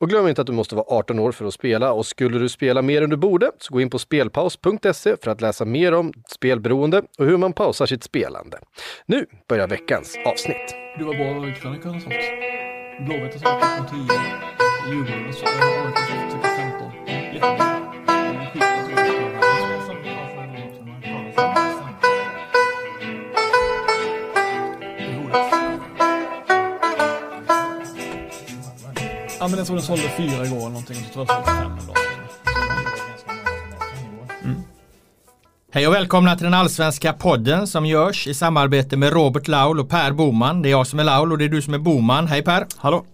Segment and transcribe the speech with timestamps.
[0.00, 2.48] Och glöm inte att du måste vara 18 år för att spela och skulle du
[2.48, 6.12] spela mer än du borde så gå in på spelpaus.se för att läsa mer om
[6.28, 8.58] spelberoende och hur man pausar sitt spelande.
[9.06, 10.74] Nu börjar veckans avsnitt.
[10.98, 12.14] Du var bra i krönikan och sånt.
[13.06, 14.00] Blåvitt har sagt 10,
[14.90, 16.92] Djurgården och har sagt 15.
[17.34, 17.75] Jättebra.
[29.40, 30.96] Ja men jag tror den sålde fyra igår eller någonting.
[30.96, 31.96] Så tror jag sålde fem en dag.
[34.44, 34.62] Mm.
[35.72, 39.88] Hej och välkomna till den allsvenska podden som görs i samarbete med Robert Laul och
[39.88, 40.62] Per Boman.
[40.62, 42.26] Det är jag som är Laul och det är du som är Boman.
[42.26, 42.66] Hej Per!
[42.76, 43.04] Hallå!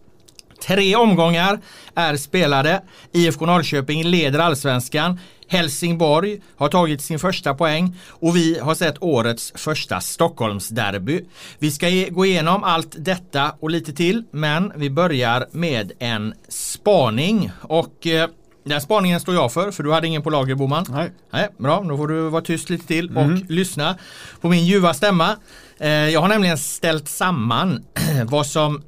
[0.66, 1.60] Tre omgångar
[1.94, 2.82] är spelade.
[3.12, 5.18] IFK Norrköping leder allsvenskan.
[5.52, 11.24] Helsingborg har tagit sin första poäng och vi har sett årets första Stockholmsderby.
[11.58, 17.50] Vi ska gå igenom allt detta och lite till men vi börjar med en spaning
[17.60, 18.28] och eh,
[18.64, 20.86] den spaningen står jag för, för du hade ingen på lager Boman.
[20.88, 21.10] Nej.
[21.30, 21.48] Nej.
[21.58, 23.46] Bra, då får du vara tyst lite till och mm.
[23.48, 23.96] lyssna
[24.40, 25.36] på min ljuva stämma.
[25.78, 27.84] Eh, jag har nämligen ställt samman
[28.26, 28.82] vad som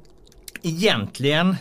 [0.61, 1.55] egentligen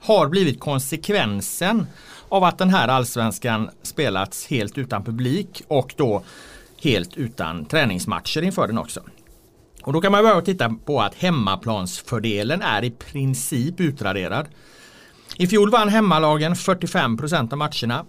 [0.00, 1.86] har blivit konsekvensen
[2.28, 6.22] av att den här allsvenskan spelats helt utan publik och då
[6.82, 9.00] helt utan träningsmatcher inför den också.
[9.82, 14.46] Och då kan man börja titta på att hemmaplansfördelen är i princip utraderad.
[15.36, 18.06] I fjol vann hemmalagen 45% av matcherna.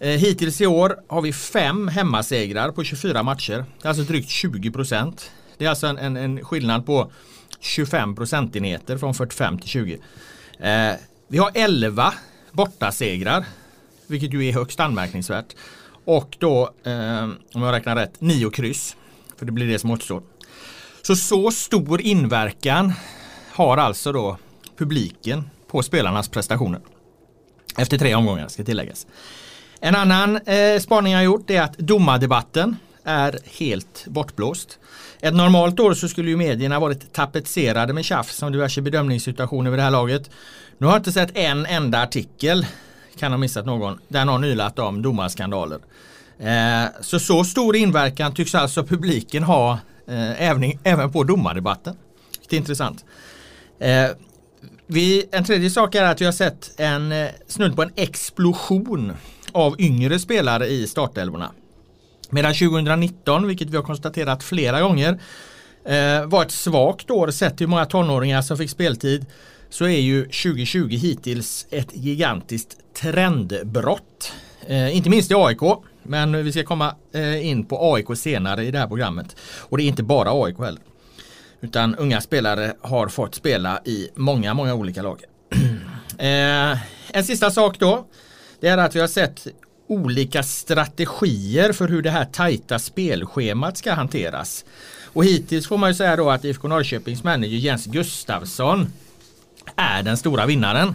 [0.00, 3.64] Eh, hittills i år har vi fem hemmasegrar på 24 matcher.
[3.82, 5.20] Det är alltså drygt 20%.
[5.58, 7.10] Det är alltså en, en, en skillnad på
[7.60, 9.98] 25 procentenheter från 45 till 20.
[10.58, 10.94] Eh,
[11.28, 12.14] vi har 11
[12.56, 13.44] bortasegrar,
[14.06, 15.54] vilket ju är högst anmärkningsvärt.
[16.04, 17.22] Och då, eh,
[17.52, 18.96] om jag räknar rätt, 9 kryss.
[19.36, 20.22] För det blir det som återstår.
[21.02, 22.92] Så så stor inverkan
[23.52, 24.36] har alltså då
[24.76, 26.80] publiken på spelarnas prestationer.
[27.78, 29.06] Efter tre omgångar ska tilläggas.
[29.80, 34.78] En annan eh, spaning jag gjort är att domardebatten är helt bortblåst.
[35.20, 39.78] Ett normalt år så skulle ju medierna varit tapetserade med tjafs om diverse bedömningssituationer vid
[39.78, 40.30] det här laget.
[40.78, 42.66] Nu har jag inte sett en enda artikel,
[43.18, 45.78] kan ha missat någon, där någon ylat om domarskandaler.
[46.38, 49.72] Eh, så så stor inverkan tycks alltså publiken ha
[50.08, 51.96] eh, även, även på domardebatten.
[52.48, 53.04] Det är intressant.
[53.78, 54.08] Eh,
[54.86, 59.12] vi, en tredje sak är att vi har sett en eh, snudd på en explosion
[59.52, 61.52] av yngre spelare i startelvorna.
[62.30, 65.20] Medan 2019, vilket vi har konstaterat flera gånger,
[65.84, 69.26] eh, var ett svagt år sett till hur många tonåringar som fick speltid
[69.68, 74.32] så är ju 2020 hittills ett gigantiskt trendbrott.
[74.66, 75.60] Eh, inte minst i AIK,
[76.02, 79.36] men vi ska komma eh, in på AIK senare i det här programmet.
[79.58, 80.82] Och det är inte bara AIK heller.
[81.60, 85.20] Utan unga spelare har fått spela i många, många olika lag.
[86.18, 86.78] eh,
[87.10, 88.06] en sista sak då.
[88.60, 89.46] Det är att vi har sett
[89.88, 94.64] olika strategier för hur det här tajta spelschemat ska hanteras.
[95.04, 98.92] Och hittills får man ju säga då att IFK Norrköpings manager Jens Gustafsson
[99.76, 100.94] är den stora vinnaren.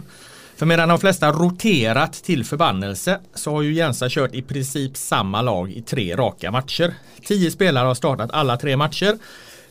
[0.56, 5.42] För medan de flesta roterat till förbannelse så har ju Jensa kört i princip samma
[5.42, 6.94] lag i tre raka matcher.
[7.26, 9.18] Tio spelare har startat alla tre matcher.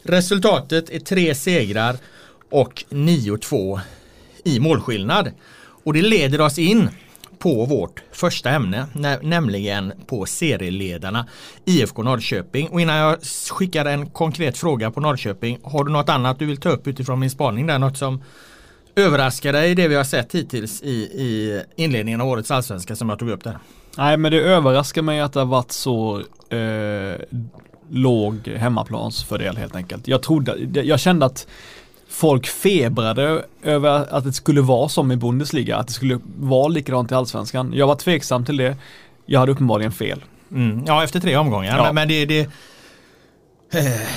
[0.04, 1.96] Resultatet är tre segrar
[2.50, 3.80] och 9-2
[4.44, 5.32] i målskillnad.
[5.84, 6.90] Och det leder oss in
[7.40, 8.86] på vårt första ämne,
[9.22, 11.28] nämligen på serieledarna
[11.66, 12.68] IFK Norrköping.
[12.68, 13.18] Och innan jag
[13.52, 17.20] skickar en konkret fråga på Norrköping, har du något annat du vill ta upp utifrån
[17.20, 17.80] min spaning där?
[17.80, 18.24] Något som
[18.96, 23.10] överraskar dig i det vi har sett hittills i, i inledningen av årets allsvenska som
[23.10, 23.58] jag tog upp där?
[23.98, 27.42] Nej men det överraskar mig att det har varit så eh,
[27.90, 30.08] låg hemmaplansfördel helt enkelt.
[30.08, 31.48] Jag trodde, jag kände att
[32.10, 37.12] folk febrade över att det skulle vara som i Bundesliga, att det skulle vara likadant
[37.12, 37.74] i allsvenskan.
[37.76, 38.78] Jag var tveksam till det.
[39.26, 40.24] Jag hade uppenbarligen fel.
[40.52, 41.78] Mm, ja, efter tre omgångar.
[41.78, 41.84] Ja.
[41.84, 42.40] Men, men det, det,
[43.74, 44.08] eh,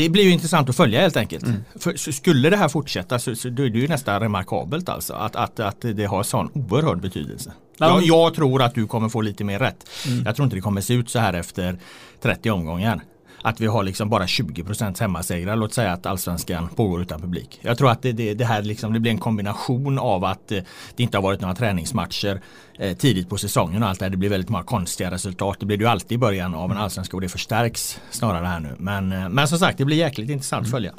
[0.00, 1.44] det det blir ju intressant att följa helt enkelt.
[1.44, 1.64] Mm.
[1.76, 5.36] För skulle det här fortsätta så, så då är det ju nästan remarkabelt alltså att,
[5.36, 7.52] att, att det har sån oerhörd betydelse.
[7.78, 9.88] Jag, jag, tror att du kommer få lite mer rätt.
[10.06, 10.22] Mm.
[10.26, 11.78] Jag tror inte det kommer se ut så här efter
[12.22, 13.00] 30 omgångar
[13.42, 15.56] att vi har liksom bara 20% hemmasegrar.
[15.56, 17.58] Låt säga att allsvenskan pågår utan publik.
[17.62, 20.58] Jag tror att det, det, det här liksom, det blir en kombination av att eh,
[20.96, 22.40] det inte har varit några träningsmatcher
[22.78, 24.10] eh, tidigt på säsongen och allt det här.
[24.10, 25.56] Det blir väldigt många konstiga resultat.
[25.60, 28.60] Det blir det ju alltid i början av en allsvenska och det förstärks snarare här
[28.60, 28.76] nu.
[28.78, 30.92] Men, eh, men som sagt, det blir jäkligt intressant att följa.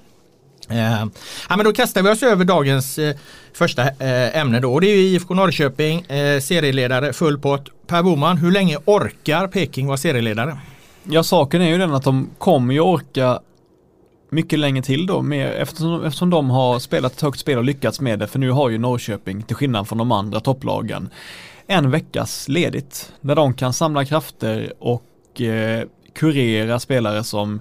[0.70, 1.06] Eh,
[1.50, 3.16] ja, men då kastar vi oss över dagens eh,
[3.54, 4.74] första eh, ämne då.
[4.74, 7.70] Och det är IFK Norrköping, eh, serieledare, full pott.
[7.88, 10.58] Per Boman, hur länge orkar Peking vara serieledare?
[11.04, 13.40] Ja, saken är ju den att de kommer ju orka
[14.30, 18.02] mycket länge till då, med, eftersom, eftersom de har spelat ett högt spel och lyckats
[18.02, 21.10] med det, för nu har ju Norrköping, till skillnad från de andra topplagen,
[21.68, 27.60] en veckas ledigt, där de kan samla krafter och eh, kurera spelare som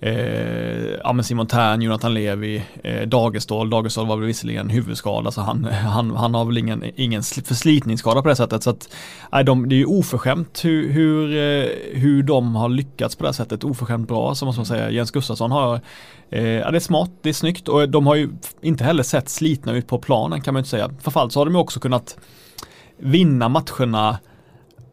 [0.00, 5.64] Eh, ja Simon Tern, Jonathan Levi, eh, Dagestål, Dagestål var väl visserligen huvudskada så han,
[5.64, 8.62] han, han har väl ingen, ingen förslitningsskada på det sättet.
[8.62, 8.88] Så att,
[9.32, 13.32] nej, de, det är ju oförskämt hur, hur, eh, hur de har lyckats på det
[13.32, 14.90] sättet, oförskämt bra måste man säga.
[14.90, 15.80] Jens Gustafsson har,
[16.30, 18.30] eh, ja det är smart, det är snyggt och de har ju
[18.60, 20.90] inte heller sett slitna ut på planen kan man inte säga.
[21.02, 22.16] Framförallt så har de ju också kunnat
[22.98, 24.18] vinna matcherna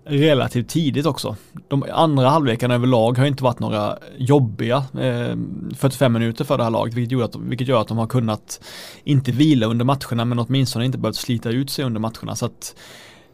[0.05, 1.35] relativt tidigt också.
[1.67, 5.35] De andra halvlekarna överlag har inte varit några jobbiga eh,
[5.75, 8.61] 45 minuter för det här laget, vilket gör, att, vilket gör att de har kunnat
[9.03, 12.35] inte vila under matcherna, men åtminstone inte behövt slita ut sig under matcherna.
[12.35, 12.75] Så att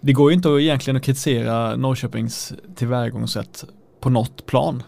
[0.01, 3.63] det går ju inte egentligen att kritisera Norrköpings tillvägagångssätt
[3.99, 4.83] på något plan.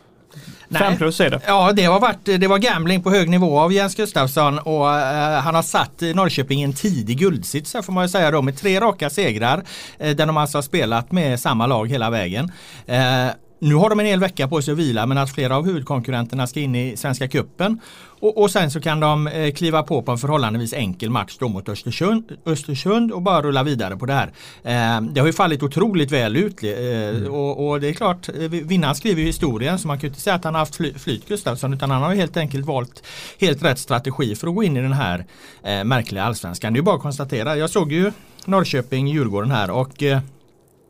[0.71, 0.81] Nej.
[0.81, 1.41] Fem plus är det.
[1.47, 4.91] Ja, det har varit det var gambling på hög nivå av Jens Gustafsson och uh,
[5.39, 9.09] han har satt Norrköping i en tidig guldsits får man säga då med tre raka
[9.09, 12.51] segrar uh, där de alltså har spelat med samma lag hela vägen.
[12.89, 15.65] Uh, nu har de en hel vecka på sig att vila men att flera av
[15.65, 17.79] huvudkonkurrenterna ska in i Svenska Kuppen
[18.21, 21.47] och, och, sen så kan de eh, kliva på på en förhållandevis enkel match då
[21.47, 24.27] mot Östersund, Östersund och bara rulla vidare på det här.
[24.63, 27.31] Eh, det har ju fallit otroligt väl ut eh, mm.
[27.31, 30.35] och, och, det är klart, eh, vinnaren skriver historien så man kan ju inte säga
[30.35, 33.03] att han har haft fly, flyt Gustafsson utan han har helt enkelt valt
[33.39, 35.25] helt rätt strategi för att gå in i den här
[35.63, 36.73] eh, märkliga allsvenskan.
[36.73, 37.55] Det är ju bara att konstatera.
[37.55, 38.11] Jag såg ju
[38.45, 40.03] Norrköping-Djurgården här och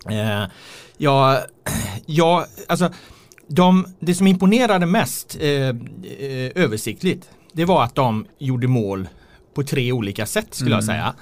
[0.05, 0.43] eh,
[1.01, 1.41] Ja,
[2.05, 2.89] ja alltså
[3.47, 5.73] de, det som imponerade mest eh, eh,
[6.55, 9.07] översiktligt det var att de gjorde mål
[9.53, 10.77] på tre olika sätt skulle mm.
[10.77, 11.13] jag säga.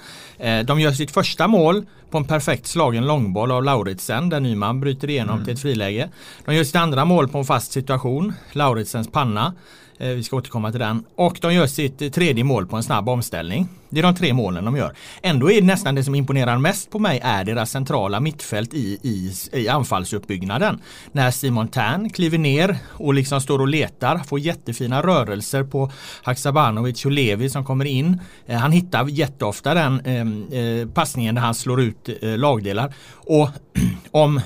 [0.58, 4.80] Eh, de gör sitt första mål på en perfekt slagen långboll av Lauritsen där Nyman
[4.80, 5.44] bryter igenom mm.
[5.44, 6.08] till ett friläge.
[6.44, 9.54] De gör sitt andra mål på en fast situation, Lauritsens panna.
[9.98, 11.04] Eh, vi ska återkomma till den.
[11.14, 13.68] Och de gör sitt tredje mål på en snabb omställning.
[13.90, 14.94] Det är de tre målen de gör.
[15.22, 18.98] Ändå är det nästan det som imponerar mest på mig är deras centrala mittfält i,
[19.02, 20.80] i, i anfallsuppbyggnaden.
[21.12, 25.90] När Simon Tern kliver ner och liksom står och letar, får jättefina rörelser på
[26.22, 28.20] Haksabanovic och Levi som kommer in.
[28.46, 32.94] Eh, han hittar jätteofta den eh, eh passningen där han slår ut eh, lagdelar.
[33.14, 33.48] Och
[34.10, 34.40] om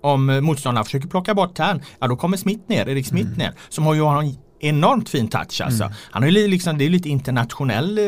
[0.00, 3.38] om motståndarna försöker plocka bort Tern, ja då kommer Smith ner, Erik Smith mm.
[3.38, 5.84] ner, som har ju en enormt fin touch alltså.
[5.84, 5.96] Mm.
[6.10, 8.04] Han har ju liksom, det är lite internationell eh,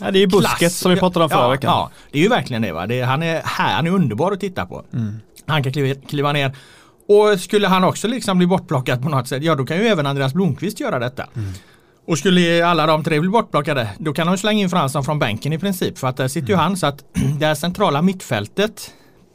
[0.00, 1.70] Ja det är ju busket som vi pratade om förra ja, veckan.
[1.70, 2.86] Ja, det är ju verkligen det va.
[2.86, 4.84] Det, han, är här, han är underbar att titta på.
[4.92, 5.20] Mm.
[5.46, 6.56] Han kan kliva, kliva ner
[7.08, 10.06] och skulle han också liksom bli bortplockad på något sätt, ja då kan ju även
[10.06, 11.26] Andreas Blomqvist göra detta.
[11.36, 11.52] Mm.
[12.06, 15.52] Och skulle alla de tre bli bortplockade, då kan de slänga in Fransson från bänken
[15.52, 15.98] i princip.
[15.98, 16.62] För att där sitter ju mm.
[16.64, 17.04] han så att
[17.38, 18.90] det här centrala mittfältet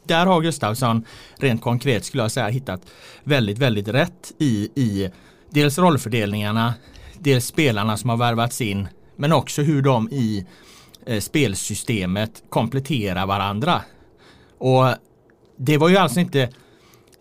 [0.06, 1.04] där har Gustavsson
[1.38, 2.80] rent konkret skulle jag säga hittat
[3.24, 5.10] väldigt, väldigt rätt i, i
[5.56, 6.74] dels rollfördelningarna,
[7.18, 10.46] dels spelarna som har värvats in, men också hur de i
[11.06, 13.80] eh, spelsystemet kompletterar varandra.
[14.58, 14.86] Och
[15.56, 16.48] det var ju alltså inte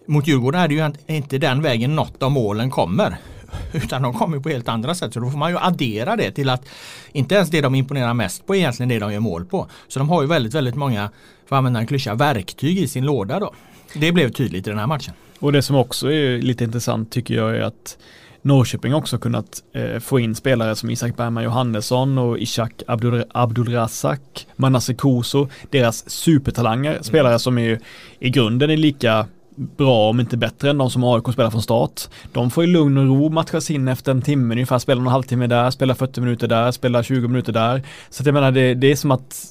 [0.08, 3.18] mot Djurgården är det ju inte den vägen något av målen kommer.
[3.74, 5.14] Utan de kommer på helt andra sätt.
[5.14, 6.66] Så då får man ju addera det till att
[7.12, 9.68] inte ens det de imponerar mest på är egentligen det de gör mål på.
[9.88, 11.12] Så de har ju väldigt, väldigt många,
[11.46, 13.54] för att använda en klyscha, verktyg i sin låda då.
[13.94, 15.14] Det blev tydligt i den här matchen.
[15.40, 17.98] Och det som också är lite intressant tycker jag är att
[18.46, 24.48] Norrköping också kunnat eh, få in spelare som Isak Bergman Johannesson och Ishak Abdul Abdulrazak,
[24.56, 27.04] Manasse Koso, deras supertalanger, mm.
[27.04, 27.80] spelare som är
[28.20, 32.02] i grunden är lika bra om inte bättre än de som AIK spelar från start.
[32.34, 35.48] De får i lugn och ro matchas in efter en timme ungefär, spela en halvtimme
[35.48, 37.84] där, spela 40 minuter där, spela 20 minuter där.
[38.10, 39.46] Så att jag menar det, det är som att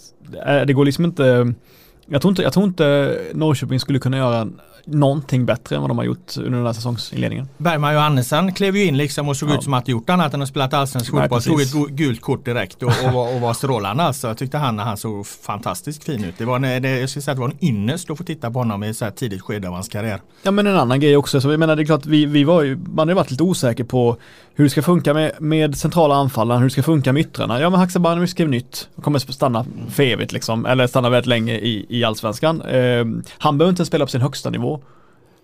[0.46, 1.54] eh, det går liksom inte
[2.06, 4.48] Jag tror, inte, jag tror inte Norrköping skulle kunna göra
[4.86, 7.48] någonting bättre än vad de har gjort under den här säsongsinledningen.
[7.58, 9.54] Bergman Johannesson klev ju in liksom och såg Ja.
[9.54, 11.42] ut som att gjort annat än att spela allsvensk fotboll.
[11.42, 14.26] Tog ett gult kort direkt och, och, var, och var strålande alltså.
[14.28, 16.34] Jag tyckte han, han såg fantastiskt fin ut.
[16.38, 18.50] Det var en, det, jag skulle säga att det var en ynnest att få titta
[18.50, 20.20] på honom i ett så här tidigt skede av hans karriär.
[20.42, 22.62] Ja men en annan grej också, så jag menar det är klart vi, vi var
[22.62, 24.16] ju, man har ju varit lite osäker på
[24.54, 27.60] hur det ska funka med, med centrala anfallaren, hur det ska funka med yttrarna.
[27.60, 31.54] Ja men Haksabanovic skrev nytt, och kommer stanna för evigt liksom, eller stanna väldigt länge
[31.54, 32.62] i, i allsvenskan.
[32.62, 33.04] Eh,
[33.38, 34.73] han behöver inte spela på sin högsta nivå.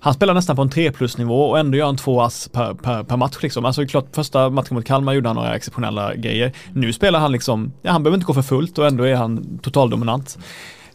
[0.02, 2.74] Han spelar nästan på en 3 plus nivå och ändå gör han två ass per,
[2.74, 3.64] per, per match liksom.
[3.64, 6.52] Alltså det är klart, första matchen mot Kalmar gjorde han några exceptionella grejer.
[6.72, 9.58] Nu spelar han liksom, ja han behöver inte gå för fullt och ändå är han
[9.58, 10.38] totaldominant.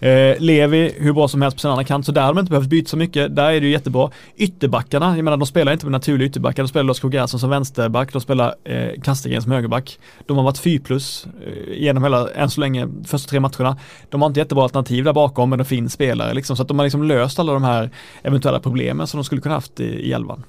[0.06, 2.50] Eh, Levi, hur bra som helst på sin andra kant, så där har de inte
[2.50, 3.36] behövt byta så mycket.
[3.36, 4.12] Där är det ju jättebra.
[4.38, 6.64] Ytterbackarna, jag menar de spelar inte med naturliga ytterbackar.
[6.64, 10.00] De spelar Lars Gerson som vänsterback, de spelar eh, Kastegren som högerback.
[10.26, 13.78] De har varit 4 plus eh, genom hela, än så länge, första tre matcherna.
[14.10, 16.56] De har inte jättebra alternativ där bakom, men det finns spelare liksom.
[16.56, 17.90] Så att de har liksom löst alla de här
[18.24, 20.44] eventuella problemen som de skulle kunna haft i, i elvan.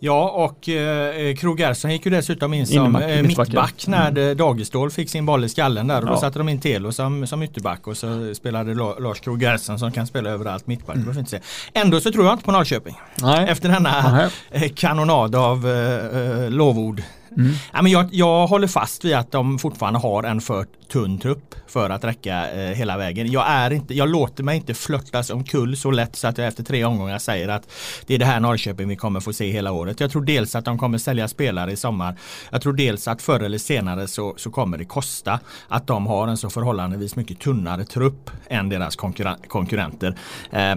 [0.00, 3.68] Ja och eh, Krog Gerson gick ju dessutom in som eh, mittback, ja.
[3.86, 4.36] när mm.
[4.36, 6.20] Dagestål fick sin boll i skallen där och då Ja.
[6.20, 9.92] satte de in Telo som, som ytterback och så spelade La- Lars Krog Gerson som
[9.92, 10.96] kan spela överallt mittback.
[11.20, 11.40] Att se.
[11.72, 13.00] Ändå så tror jag inte på Norrköping.
[13.22, 13.46] Nej.
[13.48, 14.28] Efter denna Nej.
[14.64, 17.02] eh, kanonad av eh, eh, lovord.
[17.38, 17.52] Mm.
[17.72, 21.54] Ja, men jag, jag håller fast vid att de fortfarande har en för tunn trupp
[21.66, 23.32] för att räcka eh, hela vägen.
[23.32, 26.64] Jag, är inte, jag låter mig inte flörtas omkull så lätt så att jag efter
[26.64, 27.70] tre omgångar säger att
[28.06, 30.00] det är det här Norrköping vi kommer få se hela året.
[30.00, 32.16] Jag tror dels att de kommer sälja spelare i sommar.
[32.50, 36.28] Jag tror dels att förr eller senare så, så kommer det kosta att de har
[36.28, 40.18] en så förhållandevis mycket tunnare trupp än deras konkurren- konkurrenter.
[40.50, 40.76] Eh,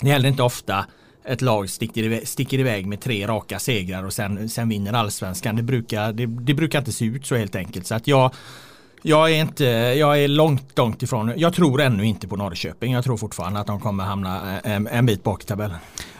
[0.00, 0.86] det händer inte ofta
[1.28, 5.56] ett lag sticker iväg, sticker iväg med tre raka segrar och sen, sen vinner allsvenskan.
[5.56, 7.86] Det brukar, det, det brukar inte se ut så helt enkelt.
[7.86, 8.34] Så att jag,
[9.02, 9.64] jag är inte,
[9.98, 11.32] jag är långt, långt ifrån.
[11.36, 12.92] Jag tror ännu inte på Norrköping.
[12.92, 15.78] Jag tror fortfarande att de kommer hamna eh, en, en bit bak i tabellen.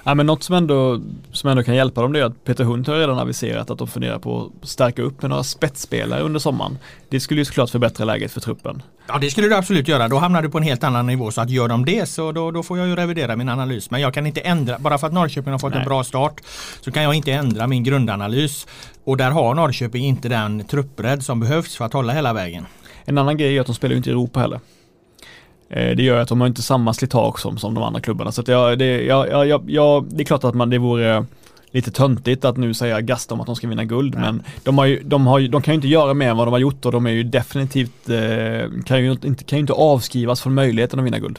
[0.09, 1.01] Ja men något som ändå,
[1.33, 3.89] som ändå kan hjälpa dem det är att Peter Hunt har redan aviserat att de
[3.89, 6.79] funderar på att stärka upp med några spetsspelare under sommaren.
[7.09, 8.83] Det skulle ju såklart förbättra läget för truppen.
[9.09, 10.09] Ja det skulle du absolut göra.
[10.09, 11.31] Då hamnar du på en helt annan nivå.
[11.31, 13.91] Så att gör de det så då, då får jag ju revidera min analys.
[13.91, 15.81] Men jag kan inte ändra, bara för att Norrköping har fått Nej.
[15.83, 16.41] en bra start
[16.81, 18.67] så kan jag inte ändra min grundanalys.
[19.05, 22.67] Och där har Norrköping inte den truppbredd som behövs för att hålla hela vägen.
[23.05, 24.61] En annan grej är att de spelar ju inte i Europa heller.
[25.69, 28.33] Eh, Det gör att de har inte samma slitage som, som de andra klubbarna.
[28.33, 31.25] Så jag, det, jag, jag, jag, det är klart att man, det vore
[31.71, 34.15] lite töntigt att nu säga gasta om att de ska vinna guld.
[34.15, 34.23] Nej.
[34.23, 36.47] Men de, har ju, de, har ju, de kan ju inte göra mer än vad
[36.47, 39.73] de har gjort och de är ju definitivt, eh, kan, ju inte, kan ju inte
[39.73, 41.39] avskrivas från möjligheten att vinna guld.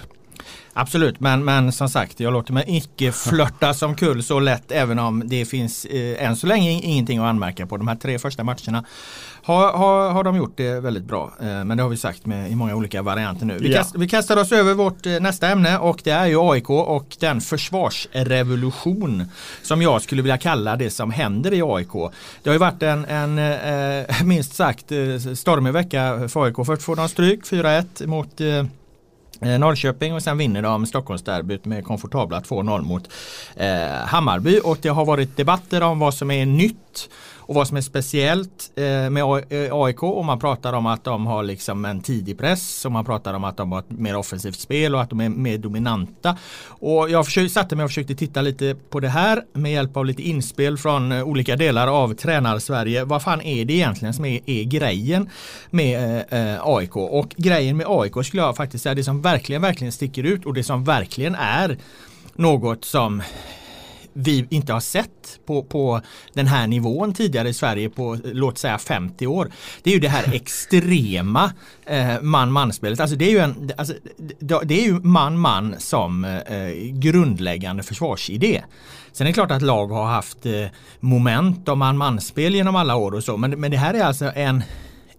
[0.73, 4.99] Absolut, men, men som sagt jag låter mig icke flörta som kull så lätt även
[4.99, 7.77] om det finns eh, än så länge ingenting att anmärka på.
[7.77, 8.83] De här tre första matcherna
[9.53, 11.31] har, har, har de gjort det väldigt bra.
[11.41, 13.57] Eh, men det har vi sagt med, i många olika varianter nu.
[13.59, 13.77] Vi, Ja.
[13.77, 17.15] kast, vi kastar oss över vårt eh, nästa ämne och det är ju AIK och
[17.19, 19.25] den försvarsrevolution
[19.63, 21.91] som jag skulle vilja kalla det som händer i AIK.
[22.43, 24.85] Det har ju varit en, en eh, minst sagt
[25.35, 26.55] stormig vecka för AIK.
[26.65, 28.41] Först får de stryk 4-1 mot
[29.41, 33.09] Eh, Norrköping och sen vinner de Stockholmsderbyt med komfortabla 2-0 mot
[33.55, 37.09] eh, Hammarby och det har varit debatter om vad som är nytt
[37.49, 39.23] och vad som är speciellt eh, med
[39.71, 43.05] AIK eh, och man pratar om att de har liksom en tidig press och man
[43.05, 46.37] pratar om att de har ett mer offensivt spel och att de är mer dominanta.
[46.65, 50.05] Och jag försökte, satte mig och försökte titta lite på det här med hjälp av
[50.05, 53.03] lite inspel från eh, olika delar av tränar-Sverige.
[53.03, 55.29] Vad fan är det egentligen som är, är grejen
[55.69, 56.95] med eh, AIK?
[56.95, 60.53] Och grejen med AIK skulle jag faktiskt säga det som verkligen, verkligen sticker ut och
[60.53, 61.77] det som verkligen är
[62.35, 63.21] något som
[64.13, 66.01] vi inte har sett på, på
[66.33, 69.51] den här nivån tidigare i Sverige på låt säga 50 år.
[69.83, 71.51] Det är ju det här extrema
[71.85, 72.99] eh, man-man-spelet.
[72.99, 73.93] Alltså det är ju, en, alltså,
[74.63, 78.63] det är ju man-man som eh, grundläggande försvarsidé.
[79.11, 80.65] Sen är det klart att lag har haft eh,
[80.99, 84.63] moment och man-man-spel genom alla år och så men, men det här är alltså en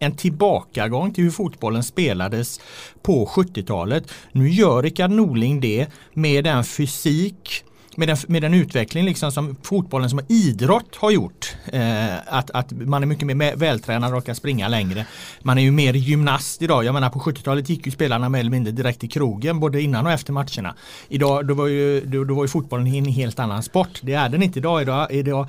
[0.03, 2.61] en tillbakagång till hur fotbollen spelades
[3.03, 4.13] på 70-talet.
[4.33, 7.65] Nu gör Rickard Norling det med den fysik
[7.97, 11.57] med den, med den utveckling liksom som fotbollen som idrott har gjort.
[11.73, 15.07] Eh, att, att man är mycket mer vältränad och kan springa längre.
[15.43, 16.85] Man är ju mer gymnast idag.
[16.85, 20.07] Jag menar på 70-talet gick ju spelarna mer eller mindre direkt till krogen både innan
[20.07, 20.75] och efter matcherna.
[21.09, 24.01] Idag då var ju, då, då var ju fotbollen en helt annan sport.
[24.03, 24.83] Det är den inte idag.
[24.83, 25.49] Idag, idag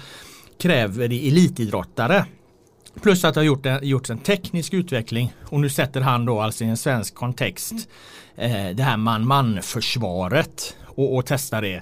[0.62, 2.26] kräver det elitidrottare.
[3.02, 6.42] Plus att det har gjort en, gjorts en teknisk utveckling och nu sätter han då
[6.42, 7.74] alltså i en svensk kontext
[8.36, 11.82] eh, det här man-man-försvaret och, och testar det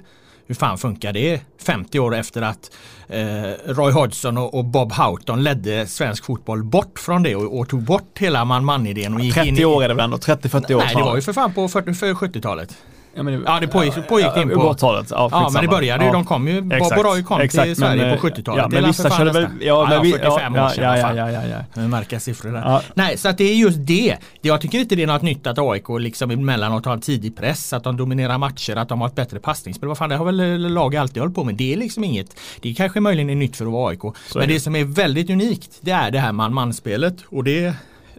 [0.50, 2.70] hur fan funkar det 50 år efter att
[3.08, 3.22] eh,
[3.66, 7.82] Roy Hodgson och, och, Bob Houghton ledde svensk fotboll bort från det och, och tog
[7.82, 9.32] bort hela man-man-idén.
[9.32, 10.16] 30 år är det väl ändå?
[10.16, 10.78] 30-40 år?
[10.78, 12.76] Nej, det var ju för fan på 70-talet.
[13.14, 14.76] Ja, men, ja det pågick, pågick in på...
[14.80, 16.12] Ja, ja men det började ju, ja.
[16.12, 18.62] de kom ju, Roy kom exakt, till Sverige men, på 70-talet.
[18.62, 19.46] Ja, men vissa körde väl...
[19.60, 20.84] Ja, men vi, 45 ja, år sedan.
[20.84, 21.88] Ja, ja, ja, ja, ja.
[21.88, 22.82] Märka siffror där.
[22.94, 24.16] Nej, så att det är just det.
[24.40, 27.72] Jag tycker inte det är något nytt att AIK liksom emellanåt har en tidig press,
[27.72, 29.88] att de dominerar matcher, att de har ett bättre passningsspel.
[29.88, 31.54] Vad fan, det har väl lag alltid hållit på med.
[31.54, 32.36] Det är liksom inget...
[32.60, 34.00] Det är kanske möjligen är nytt för att vara AIK.
[34.00, 34.54] Så men det.
[34.54, 37.16] det som är väldigt unikt, det är det här man-man-spelet.
[37.28, 37.74] Och det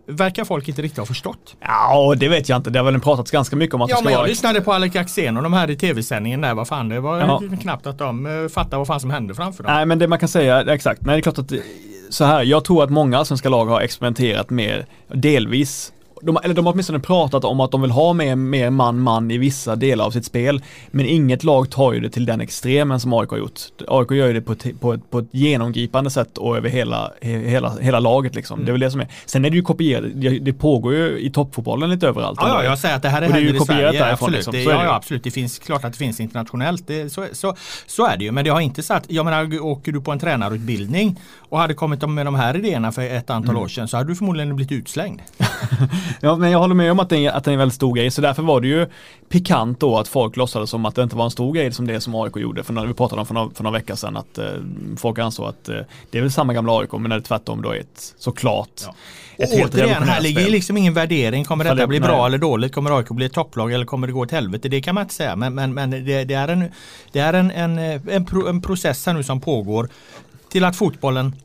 [0.07, 1.55] verkar folk inte riktigt ha förstått.
[1.59, 2.69] Ja, det vet jag inte.
[2.69, 4.27] Det har väl pratats ganska mycket om att ja, det ska men jag vara...
[4.27, 6.53] lyssnade på Alex Axén och de här i tv-sändningen där.
[6.53, 7.41] Vad fan, det var ja.
[7.61, 9.73] knappt att de uh, fattade vad fan som hände framför dem.
[9.73, 11.01] Nej, men det man kan säga, exakt.
[11.01, 11.51] Nej, det är klart att
[12.09, 16.65] så här, jag tror att många svenska lag har experimenterat med delvis de, eller de
[16.65, 20.11] har åtminstone pratat om att de vill ha mer, mer man-man i vissa delar av
[20.11, 20.61] sitt spel.
[20.91, 23.59] Men inget lag tar ju det till den extremen som AIK har gjort.
[23.87, 27.11] AIK gör ju det på ett, på ett, på ett genomgripande sätt och över hela,
[27.21, 28.59] hela, hela laget liksom.
[28.59, 28.65] Mm.
[28.65, 29.07] Det är väl det som är.
[29.25, 32.39] Sen är det ju kopierat, det, det pågår ju i toppfotbollen lite överallt.
[32.41, 34.35] Ja, ja jag säger att det här är, det är ju kopierat Sverige, absolut.
[34.35, 34.53] Liksom.
[34.53, 35.23] Det, ja, ja, absolut.
[35.23, 36.87] Det finns klart att det finns internationellt.
[36.87, 37.55] Det, så, så,
[37.87, 38.31] så är det ju.
[38.31, 42.09] Men det har inte satt, jag menar åker du på en tränarutbildning och hade kommit
[42.09, 43.63] med de här idéerna för ett antal mm.
[43.63, 45.21] år sedan så hade du förmodligen blivit utslängd.
[46.19, 47.95] ja, men jag håller med om att det, är, att det är en väldigt stor
[47.95, 48.87] grej, så därför var det ju
[49.29, 52.01] pikant då att folk låtsades som att det inte var en stor grej som det
[52.01, 52.63] som AIK gjorde.
[52.63, 54.45] För när vi pratade om för några, för några veckor sedan att eh,
[54.97, 55.75] folk ansåg att eh,
[56.11, 58.95] det är väl samma gamla AIK, men när det tvärtom då är ett såklart ja.
[59.37, 61.45] Ett helt återigen, här ligger liksom ingen värdering.
[61.45, 62.73] Kommer detta bli bra eller dåligt?
[62.73, 64.69] Kommer AIK bli ett topplag eller kommer det gå åt helvete?
[64.69, 65.35] Det kan man inte säga.
[65.35, 66.71] Men, men, men det, det är, en,
[67.11, 67.77] det är en, en,
[68.09, 69.89] en, pro, en process här nu som pågår
[70.49, 71.35] till att fotbollen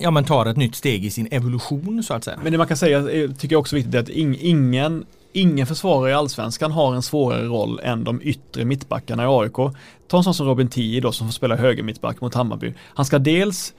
[0.00, 2.38] ja, men tar ett nytt steg i sin evolution så att säga.
[2.42, 5.66] Men det man kan säga, eh, tycker jag också är viktigt, är att ingen Ingen
[5.66, 9.74] försvarare i allsvenskan har en svårare roll än de yttre mittbackarna i AIK.
[10.08, 12.74] Ta en sån som Robin Tii då som får spela höger mittback mot Hammarby.
[12.80, 13.74] Han ska dels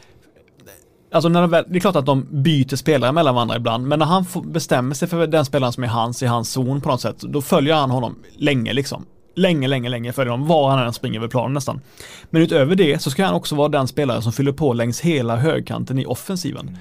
[1.13, 4.05] Alltså när de, det är klart att de byter spelare mellan varandra ibland, men när
[4.05, 7.19] han bestämmer sig för den spelaren som är hans i hans zon på något sätt,
[7.19, 11.19] då följer han honom länge liksom länge, länge, länge följer dem var han än springer
[11.19, 11.81] över planen nästan.
[12.29, 15.35] Men utöver det så ska han också vara den spelare som fyller på längs hela
[15.35, 16.67] högkanten i offensiven.
[16.67, 16.79] Mm.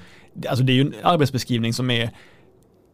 [0.49, 2.11] Alltså det är ju en arbetsbeskrivning som är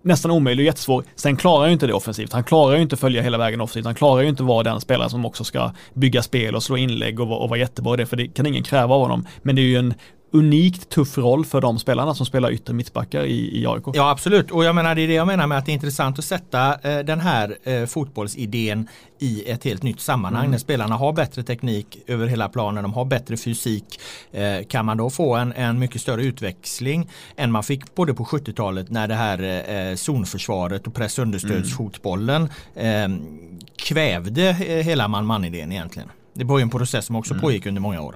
[0.02, 1.04] nästan omöjlig och jättesvår.
[1.16, 2.34] Sen klarar ju inte det offensivt.
[2.34, 3.86] Han klarar ju inte att följa hela vägen offensivt.
[3.86, 6.78] Han klarar ju inte att vara den spelare som också ska bygga spel och slå
[6.78, 9.26] inlägg och, och vara jättebra i det, för det kan ingen kräva av honom.
[9.42, 9.94] Men det är ju en
[10.31, 13.84] unikt tuff roll för de spelarna som spelar yttre mittbackar i, i AIK.
[13.93, 16.19] Ja absolut och jag menar det är det jag menar med att det är intressant
[16.19, 18.88] att sätta eh, den här eh, fotbollsidén
[19.19, 20.52] i ett helt nytt sammanhang mm.
[20.52, 23.99] när spelarna har bättre teknik över hela planen, de har bättre fysik.
[24.32, 28.23] Eh, kan man då få en, en mycket större utväxling än man fick både på
[28.23, 33.08] 70-talet när det här eh, zonförsvaret och pressunderstödsfotbollen eh,
[33.75, 36.10] kvävde eh, hela man-man-idén egentligen.
[36.34, 37.41] Det var ju en process som också mm.
[37.41, 38.15] pågick under många år.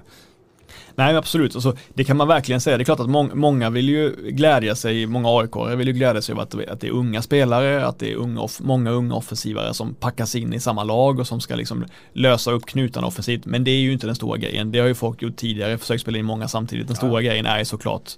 [0.94, 2.76] Nej absolut, alltså, det kan man verkligen säga.
[2.76, 6.22] Det är klart att må många vill ju glädja sig, många aik vill ju glädja
[6.22, 9.74] sig över att, att det är unga spelare, att det är unga många unga offensivare
[9.74, 13.44] som packas in i samma lag och som ska liksom lösa upp knutarna offensivt.
[13.44, 14.72] Men det är ju inte den stora grejen.
[14.72, 16.86] Det har ju folk gjort tidigare, försökt spela in många samtidigt.
[16.86, 17.28] Den stora ja.
[17.28, 18.10] grejen är såklart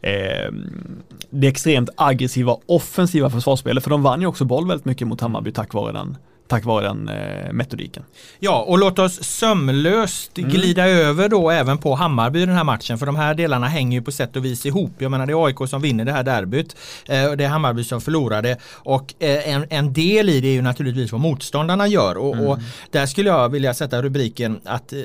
[0.00, 0.52] eh,
[1.30, 5.52] det extremt aggressiva offensiva försvarsspelet, för de vann ju också boll väldigt mycket mot Hammarby
[5.52, 6.16] tack vare den
[6.48, 8.02] tack vare den eh, metodiken.
[8.38, 10.50] Ja, och låt oss sömlöst mm.
[10.50, 12.98] glida över då även på Hammarby den här matchen.
[12.98, 14.92] För de här delarna hänger ju på sätt och vis ihop.
[14.98, 16.76] Jag menar det är AIK som vinner det här derbyt.
[17.06, 18.56] Eh, det är Hammarby som förlorade.
[18.72, 22.16] Och eh, en, en, del i det är ju naturligtvis vad motståndarna gör.
[22.16, 22.46] Och, mm.
[22.46, 22.58] och
[22.90, 24.98] där skulle jag vilja sätta rubriken att eh,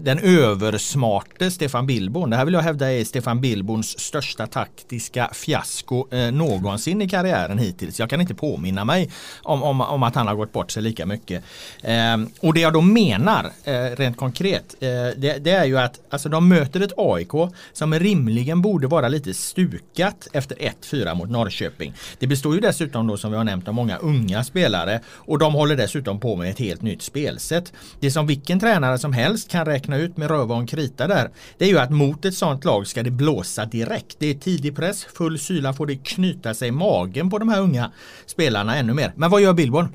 [0.00, 2.30] den översmarte Stefan Billborn.
[2.30, 7.58] Det här vill jag hävda är Stefan Billborns största taktiska fiasko eh, någonsin i karriären
[7.58, 8.00] hittills.
[8.00, 9.10] Jag kan inte påminna mig
[9.42, 11.44] om, om, om att han har gått gått bort sig lika mycket.
[11.82, 16.00] Eh, och det jag då menar eh, rent konkret eh, det, det, är ju att
[16.10, 21.94] alltså, de möter ett AIK som rimligen borde vara lite stukat efter 1-4 mot Norrköping.
[22.18, 25.54] Det består ju dessutom då som vi har nämnt av många unga spelare och de
[25.54, 27.72] håller dessutom på med ett helt nytt spelsätt.
[28.00, 31.30] Det som vilken tränare som helst kan räkna ut med röva och en krita där
[31.58, 34.16] det är ju att mot ett sånt lag ska det blåsa direkt.
[34.18, 37.60] Det är tidig press, full syla får det knyta sig i magen på de här
[37.60, 37.92] unga
[38.26, 39.12] spelarna ännu mer.
[39.16, 39.88] Men vad gör Billborn?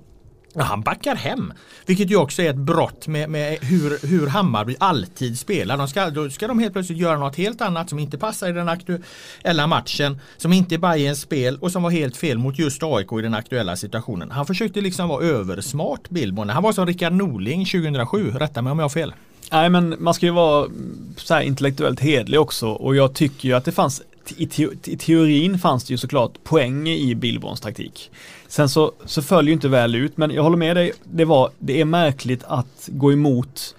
[0.54, 1.54] Ja, han backar hem.
[1.86, 5.78] Vilket ju också är ett brott med, med hur, hur Hammarby alltid spelar.
[5.78, 8.52] De ska, då ska de helt plötsligt göra något helt annat som inte passar i
[8.52, 10.20] den aktuella matchen.
[10.38, 13.34] Som inte är Bajens spel och som var helt fel mot just AIK i den
[13.34, 14.32] aktuella situationen.
[14.32, 16.50] Han försökte liksom vara översmart Billborn.
[16.50, 18.32] Han var som Rickard Norling 2007.
[18.32, 19.13] Rätta mig om jag har fel.
[19.52, 20.70] Nej men man ska ju vara
[21.18, 24.02] så intellektuellt hedlig också och jag tycker ju att det fanns
[24.38, 28.12] i, te i teorin fanns det ju såklart poäng i Billborns taktik.
[28.47, 31.49] Sen så, så föll ju inte väl ut, men jag håller med dig, det, var,
[31.59, 33.75] det är märkligt att gå emot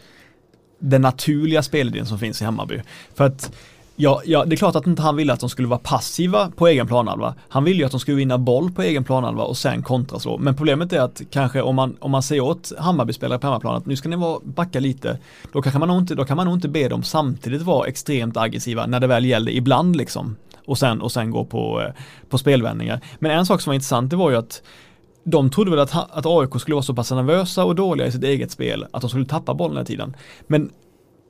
[0.79, 2.81] den naturliga spelidén som finns i Hammarby.
[3.15, 3.53] För att
[3.97, 6.69] Ja, ja, det är klart att inte han ville att de skulle vara passiva på
[6.69, 7.35] egen planhalva.
[7.49, 10.39] Han ville ju att de skulle vinna boll på egen planhalva och sen kontraslå.
[10.39, 13.87] Men problemet är att kanske om man, om man säger åt Hammarby-spelare på hemmaplan att
[13.87, 15.19] nu ska ni vara, backa lite,
[15.53, 18.87] då, kanske man inte, då kan man nog inte be dem samtidigt vara extremt aggressiva
[18.87, 20.37] när det väl gäller ibland liksom.
[20.67, 21.93] Och sen, och sen gå på, eh,
[22.29, 23.01] på spelvändningar.
[23.19, 24.63] Men en sak som var intressant det var ju att
[25.25, 28.25] de trodde väl att, att AIK skulle vara så pass nervösa och dåliga i sitt
[28.25, 30.17] eget spel att de skulle tappa bollen hela tiden.
[30.47, 30.71] Men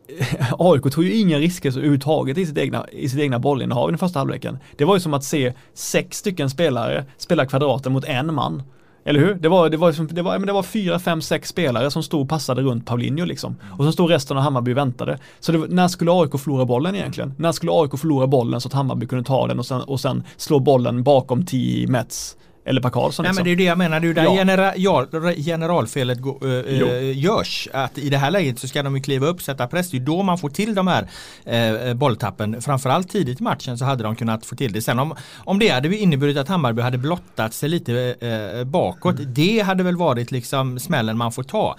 [0.59, 3.99] AIK tog ju inga risker överhuvudtaget i sitt egna, i sitt egna bollinnehav i den
[3.99, 4.59] första halvleken.
[4.77, 8.62] Det var ju som att se sex stycken spelare spela kvadraten mot en man.
[9.05, 9.35] Eller hur?
[9.35, 12.03] Det var, det var, liksom, det var, men det var fyra, fem, sex spelare som
[12.03, 13.57] stod och passade runt Paulinho liksom.
[13.79, 15.19] Och så stod resten av Hammarby och väntade.
[15.40, 17.35] Så det, när skulle AIK förlora bollen egentligen?
[17.38, 20.25] När skulle AIK förlora bollen så att Hammarby kunde ta den och sen, och sen
[20.37, 23.22] slå bollen bakom 10 Mets eller Per Karlsson.
[23.22, 23.37] Nej, liksom.
[23.37, 24.35] men det är det jag menar, det är ju där ja.
[24.35, 27.68] genera generalfelet go, äh, görs.
[27.72, 29.90] Att i det här läget så ska de ju kliva upp, sätta press.
[29.90, 31.09] Det är då man får till de här
[31.44, 32.62] äh, bolltappen.
[32.62, 34.83] Framförallt tidigt i matchen så hade de kunnat få till det.
[34.83, 39.18] Sen om, om det hade inneburit att Hammarby hade blottat sig lite äh, bakåt.
[39.18, 39.35] Mm.
[39.35, 41.77] Det hade väl varit liksom smällen man får ta.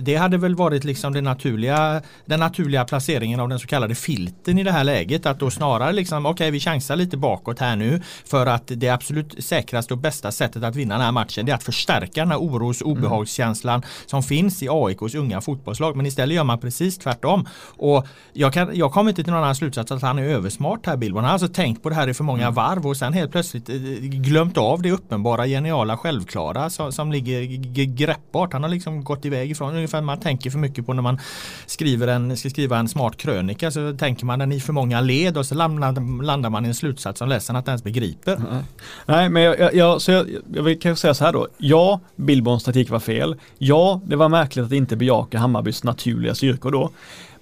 [0.00, 4.58] det hade väl varit liksom den naturliga, den naturliga placeringen av den så kallade filten
[4.58, 5.26] i det här läget.
[5.26, 8.86] Att då snarare liksom, okej okay, vi chansar lite bakåt här nu för att det
[8.86, 12.30] är absolut säkrast bästa sättet att vinna den här matchen det är att förstärka den
[12.30, 13.88] här oros och obehagskänslan mm.
[14.06, 15.96] som finns i AIKs unga fotbollslag.
[15.96, 17.48] Men istället gör man precis tvärtom.
[17.76, 20.96] Och jag, kan, jag kommer inte till någon annan slutsats att han är översmart här
[20.96, 21.24] Billborn.
[21.24, 22.54] Han har alltså tänkt på det här i för många mm.
[22.54, 27.42] varv och sen helt plötsligt eh, glömt av det uppenbara, geniala, självklara som, som ligger
[27.84, 28.52] greppbart.
[28.52, 31.18] Han har liksom gått iväg ifrån ungefär man tänker för mycket på när man
[31.66, 35.36] skriver en, ska skriva en smart krönika så tänker man den i för många led
[35.36, 38.36] och så landar, landar man i en slutsats som ledsen att ens begriper.
[38.36, 38.64] Mm.
[39.06, 41.48] Nej men jag, jag, så jag, jag vill kanske säga så här då.
[41.58, 43.36] Ja, Billborns taktik var fel.
[43.58, 46.90] Ja, det var märkligt att inte bejaka Hammarbys naturliga styrkor då.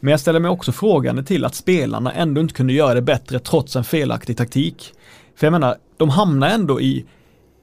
[0.00, 3.38] Men jag ställer mig också frågande till att spelarna ändå inte kunde göra det bättre
[3.38, 4.92] trots en felaktig taktik.
[5.36, 7.04] För jag menar, de hamnar ändå i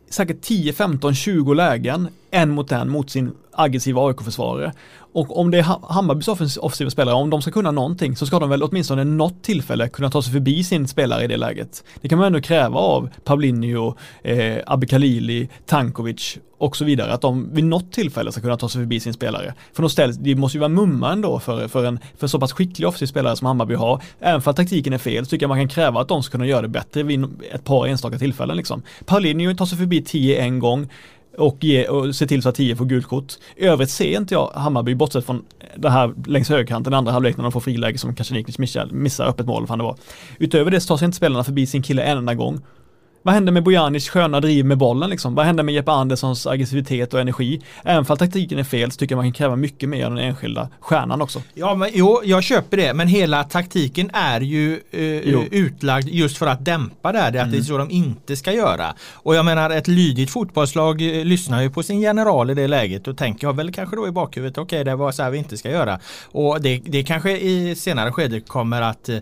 [0.10, 4.72] säkert 10, 15, 20 lägen en mot en mot sin aggressiva AIK-försvarare.
[5.14, 8.50] Och om det är Hammarbys offensiva spelare, om de ska kunna någonting så ska de
[8.50, 11.84] väl åtminstone något tillfälle kunna ta sig förbi sin spelare i det läget.
[12.02, 17.54] Det kan man ändå kräva av Paulinho, eh, Abikhalili, Tankovic och så vidare, att de
[17.54, 19.54] vid något tillfälle ska kunna ta sig förbi sin spelare.
[19.74, 22.52] För de ställs, det måste ju vara mumma ändå för, för en för så pass
[22.52, 24.02] skicklig offensiv spelare som Hammarby har.
[24.20, 26.32] Även för att taktiken är fel så tycker jag man kan kräva att de ska
[26.32, 28.82] kunna göra det bättre vid ett par enstaka tillfällen liksom.
[29.06, 30.90] Paulinho tar sig förbi tio en gång,
[31.38, 33.34] och, ge, och se till så att 10 får gult kort.
[33.56, 35.46] I övrigt ser inte jag Hammarby, bortsett från
[35.76, 39.46] det här längs högerkanten, andra halvlek när de får friläge som Kacaniklic missar, missar öppet
[39.46, 39.98] mål, fan det var.
[40.40, 42.62] Utöver det så tar sig inte spelarna förbi sin kille en enda gång.
[43.28, 45.36] Vad händer med Bojanic sköna driv med bollen liksom?
[45.36, 47.62] Vad händer med Jeppe Anderssons aggressivitet och energi?
[47.84, 50.24] Även om taktiken är fel så tycker jag man kan kräva mycket mer av den
[50.24, 51.42] enskilda stjärnan också.
[51.54, 56.48] Ja, men jo, jag köper det, men hela taktiken är ju eh, utlagd just för
[56.48, 57.52] att dämpa det här, det att mm.
[57.52, 58.96] det är så de inte ska göra.
[59.14, 63.08] Och jag menar, ett lydigt fotbollslag eh, lyssnar ju på sin general i det läget
[63.08, 65.58] och tänker väl kanske då i bakhuvudet, okej, okay, det var så här vi inte
[65.58, 66.00] ska göra.
[66.26, 69.18] Och det, det kanske i senare skede kommer att eh,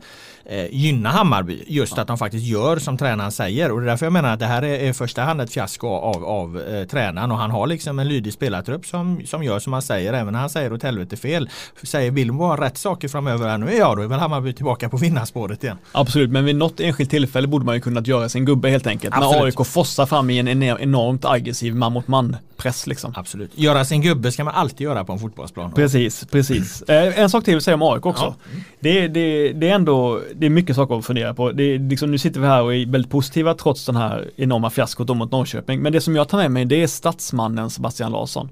[0.46, 1.64] eh, gynna Hammarby.
[1.68, 3.72] Just att de faktiskt gör som tränaren säger.
[3.72, 5.88] Och det är därför jag menar att det här är i första hand ett fiasko
[5.88, 7.32] av, av eh, tränaren.
[7.32, 10.14] Och han har liksom en lydig spelartrupp som, som gör som han säger.
[10.14, 11.50] Även när han säger åt helvete fel.
[11.84, 15.64] Säger bara rätt saker framöver här nu, ja då är väl Hammarby tillbaka på vinnarspåret
[15.64, 15.78] igen.
[15.92, 19.16] Absolut, men vid något enskilt tillfälle borde man ju kunnat göra sin gubbe helt enkelt.
[19.16, 19.36] Absolut.
[19.36, 23.14] När AIK fossar fram i en enormt aggressiv man mot man press liksom.
[23.16, 23.52] Absolut.
[23.56, 25.72] Göra sin gubbe ska man alltid göra på en fotbollsplan.
[25.72, 26.82] Precis, precis.
[26.82, 28.24] Eh, en sak till att säga om AIK också.
[28.24, 28.52] Ja.
[28.52, 28.64] Mm.
[28.80, 31.52] Det, det, det är ändå det är mycket saker att fundera på.
[31.52, 34.70] Det är liksom, nu sitter vi här och är väldigt positiva trots den här enorma
[34.70, 35.82] fiaskot mot Norrköping.
[35.82, 38.50] Men det som jag tar med mig det är statsmannen Sebastian Larsson.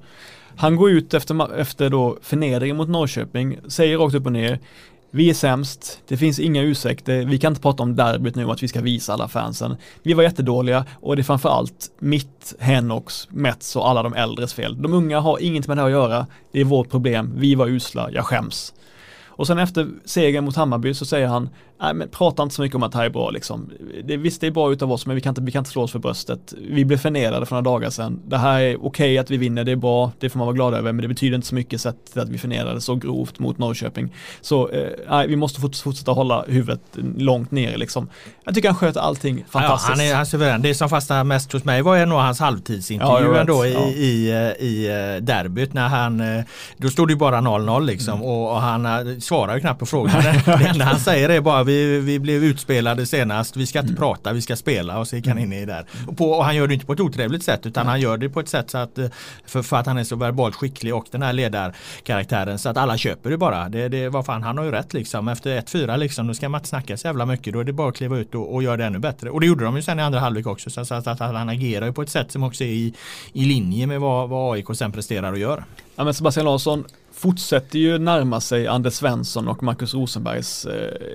[0.55, 4.59] Han går ut efter, efter då förnedringen mot Norrköping, säger rakt upp och ner
[5.15, 8.63] vi är sämst, det finns inga ursäkter, vi kan inte prata om derbyt nu att
[8.63, 9.75] vi ska visa alla fansen.
[10.03, 14.81] Vi var jättedåliga och det är framförallt mitt, Henox, Mets och alla de äldres fel.
[14.81, 17.67] De unga har inget med det här att göra, det är vårt problem, vi var
[17.67, 18.73] usla, jag skäms.
[19.35, 21.49] Och sen efter segern mot Hammarby så säger han,
[21.83, 23.69] nej men prata inte så mycket om att det här är bra liksom.
[24.03, 25.81] Det, visst det är bra utav oss men vi kan, inte, vi kan inte slå
[25.81, 26.53] oss för bröstet.
[26.57, 28.19] Vi blev förnedrade för några dagar sedan.
[28.27, 30.55] Det här är okej okay att vi vinner, det är bra, det får man vara
[30.55, 33.57] glad över men det betyder inte så mycket sett att vi förnedrade så grovt mot
[33.57, 34.13] Norrköping.
[34.41, 36.81] Så eh, nej, vi måste fortsätta hålla huvudet
[37.17, 38.09] långt ner liksom.
[38.45, 39.89] Jag tycker han sköter allting fantastiskt.
[39.89, 40.61] Ja, han är, han är suverän.
[40.61, 43.87] Det som fastnade mest hos mig var nog hans halvtidsintervju ja, ändå i, ja.
[43.87, 46.23] i, eh, i eh, derbyt när han,
[46.77, 48.25] då stod det ju bara 0-0 liksom mm.
[48.25, 50.23] och, och, han svarar ju knappt på frågan.
[50.45, 53.89] det enda han säger är bara vi vi, vi blev utspelade senast, vi ska inte
[53.93, 53.99] Mm.
[53.99, 55.85] prata, vi ska spela och så gick han in i där.
[56.07, 58.29] Och, på, och han gör det inte på ett otrevligt sätt utan han gör det
[58.29, 59.07] på ett sätt så att, eh,
[59.45, 62.97] för, för att han är så verbalt skicklig och den här ledarkaraktären så att alla
[62.97, 63.69] köper det bara.
[63.69, 65.27] Det, det, vad fan, han har ju rätt liksom.
[65.27, 67.53] Efter 1-4 liksom, då ska man inte snacka så jävla mycket.
[67.53, 69.29] Då är det bara att kliva ut och, och göra det ännu bättre.
[69.29, 70.69] Och det gjorde de ju sen i andra halvlek också.
[70.69, 72.93] Så, så att, att han agerar ju på ett sätt som också är i,
[73.33, 75.63] i linje med vad, vad AIK sen presterar och gör.
[75.95, 76.83] Ja, men Sebastian Larsson
[77.23, 80.71] fortsätter ju närma sig Anders Svensson och Marcus Rosenbergs, eh,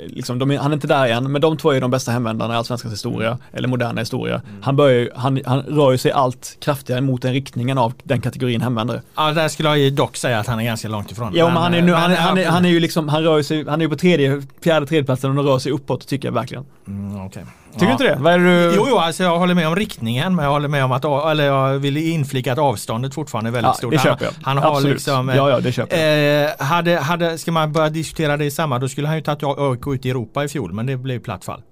[0.07, 2.57] liksom, de han är inte där än, men de två är de bästa hemvändarna i
[2.57, 4.43] allsvenskans historia, eller moderna historia.
[4.63, 8.61] Han, börjar, han, han rör ju sig allt kraftigare mot den riktningen av den kategorin
[8.61, 9.03] hemvändare.
[9.17, 11.33] Ja, där skulle jag ju dock säga att han är ganska långt ifrån.
[11.35, 13.43] Ja, men han är, nu, han, men- han, är, han är ju liksom, han rör
[13.43, 16.65] sig, han är ju på tredje, fjärde, tredjeplatsen och rör sig uppåt tycker jag verkligen.
[16.87, 17.45] Mm, okej.
[17.79, 17.97] Tycker Ja.
[17.99, 18.23] du inte det?
[18.23, 18.73] Vad är du...
[18.77, 21.45] Jo, jo, alltså jag håller med om riktningen men jag håller med om att, eller
[21.47, 23.91] jag vill inflika att avståndet fortfarande är väldigt stort.
[23.93, 24.33] det köper jag.
[24.43, 24.95] Han, han har Absolut.
[24.95, 26.45] liksom, Ja, ja, det köper jag.
[26.45, 29.43] eh, hade, hade, ska man börja diskutera det i samma då skulle han ju tagit
[29.45, 31.63] AIK ut i Europa i fjol men det blev platt fall.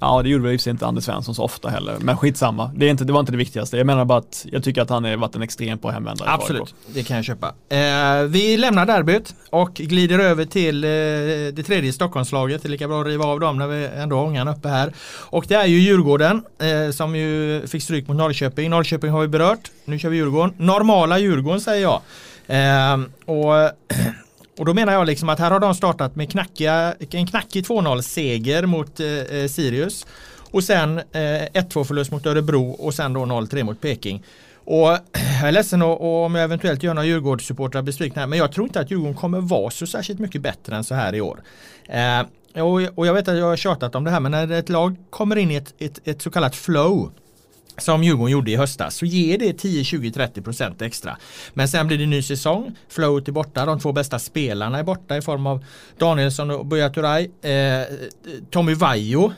[0.00, 2.70] Ja, det gjorde väl i inte Anders Svensson så ofta heller, men skitsamma.
[2.74, 3.76] Det, är inte, det var inte det viktigaste.
[3.76, 6.30] Jag menar bara att jag tycker att han har varit en extremt bra hemvändare.
[6.30, 7.54] Absolut, det kan jag köpa.
[7.68, 10.88] Eh, vi lämnar derbyt och glider över till eh,
[11.54, 12.62] det tredje Stockholmslaget.
[12.62, 14.92] Det är lika bra att riva av dem när vi ändå har ångan uppe här.
[15.20, 18.70] Och det är ju Djurgården eh, som ju fick stryk mot Norrköping.
[18.70, 19.70] Norrköping har vi berört.
[19.84, 20.54] Nu kör vi Djurgården.
[20.56, 22.00] Normala Djurgården säger jag.
[22.46, 23.54] Eh, och,
[24.58, 28.00] och då menar jag liksom att här har de startat med knackiga, en knackig 2-0
[28.00, 30.06] seger mot eh, eh, Sirius.
[30.50, 34.22] Och sen eh, 1-2 förlust mot Örebro och sen då 0-3 mot Peking.
[34.64, 34.88] Och
[35.40, 38.52] jag är ledsen och, och om jag eventuellt gör några Djurgårdssupportrar besvikna här, men jag
[38.52, 41.40] tror inte att Djurgården kommer vara så särskilt mycket bättre än så här i år.
[41.88, 42.20] Eh,
[42.62, 44.96] och, och jag vet att jag har tjatat om det här, men när ett lag
[45.10, 47.10] kommer in i ett, ett, ett så kallat flow
[47.78, 51.16] som Djurgården gjorde i höstas så ger det 10, 20, 30 procent extra.
[51.54, 55.16] Men sen blir det ny säsong, flowet är borta, de två bästa spelarna är borta
[55.16, 55.64] i form av
[55.98, 57.30] Danielsson och Buya Turay.
[57.42, 57.82] Eh,
[58.50, 59.32] Tommy Vaiho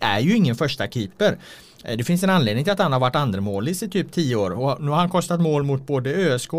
[0.00, 1.38] är ju ingen första keeper.
[1.84, 4.50] Eh, det finns en anledning till att han har varit andremålis i typ 10 år
[4.50, 6.52] och nu har han kostat mål mot både ÖSK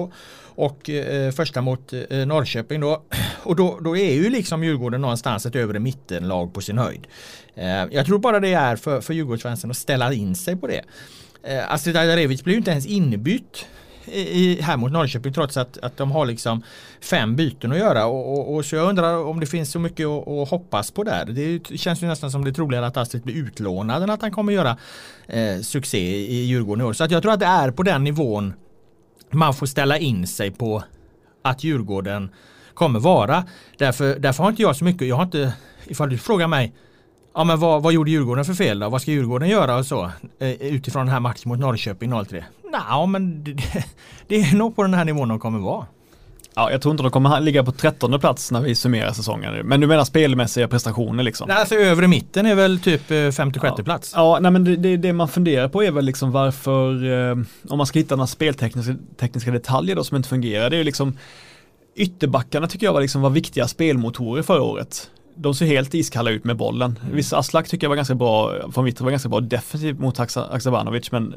[0.59, 3.03] och eh, första mot eh, Norrköping då.
[3.43, 7.07] Och då, då är ju liksom Djurgården någonstans ett övre mittenlag på sin höjd.
[7.55, 10.81] Eh, jag tror bara det är för, för Djurgårdsfansen att ställa in sig på det.
[11.43, 13.65] Eh, Astrid Ajdarevic blir ju inte ens inbytt
[14.11, 16.63] i, här mot Norrköping trots att, att de har liksom
[17.01, 20.07] fem byten att göra och, och, och så jag undrar om det finns så mycket
[20.07, 21.25] att, att hoppas på där.
[21.25, 24.31] Det känns ju nästan som det är troligare att Astrid blir utlånad än att han
[24.31, 24.77] kommer göra
[25.27, 26.93] eh, succé i Djurgården i år.
[26.93, 28.53] Så att jag tror att det är på den nivån
[29.31, 30.83] man får ställa in sig på
[31.41, 32.29] att Djurgården
[32.73, 33.43] kommer vara.
[33.77, 35.53] Därför, därför har inte jag så mycket, jag har inte,
[35.87, 36.73] ifall du frågar mig
[37.33, 38.89] Ja men vad, vad gjorde Djurgården för fel då?
[38.89, 40.11] Vad ska Djurgården göra och så?
[40.39, 42.43] Eh, utifrån den här matchen mot Norrköping 0-3.
[42.71, 43.53] Nej men det,
[44.27, 45.85] det är nog på den här nivån de kommer vara.
[46.59, 49.53] Ja, jag tror inte de kommer ligga på trettonde plats när vi summerar säsongen.
[49.67, 51.47] Men du menar spelmässiga prestationer liksom?
[51.47, 53.83] Nej, Alltså övre mitten är väl typ eh, 56 Ja.
[53.83, 54.13] plats.
[54.15, 57.37] Ja, nej men det, det, det man funderar på är väl liksom varför, eh,
[57.69, 60.83] om man ska hitta några speltekniska tekniska detaljer då som inte fungerar, det är ju
[60.83, 61.17] liksom
[61.95, 65.09] ytterbackarna tycker jag var, liksom, var viktiga spelmotorer förra året.
[65.35, 66.99] De ser helt iskalla ut med bollen.
[67.13, 70.51] Visst, Aslak tycker jag var ganska bra, från mitt var ganska bra defensivt mot Aksa-
[70.51, 71.33] Aksabanovic, men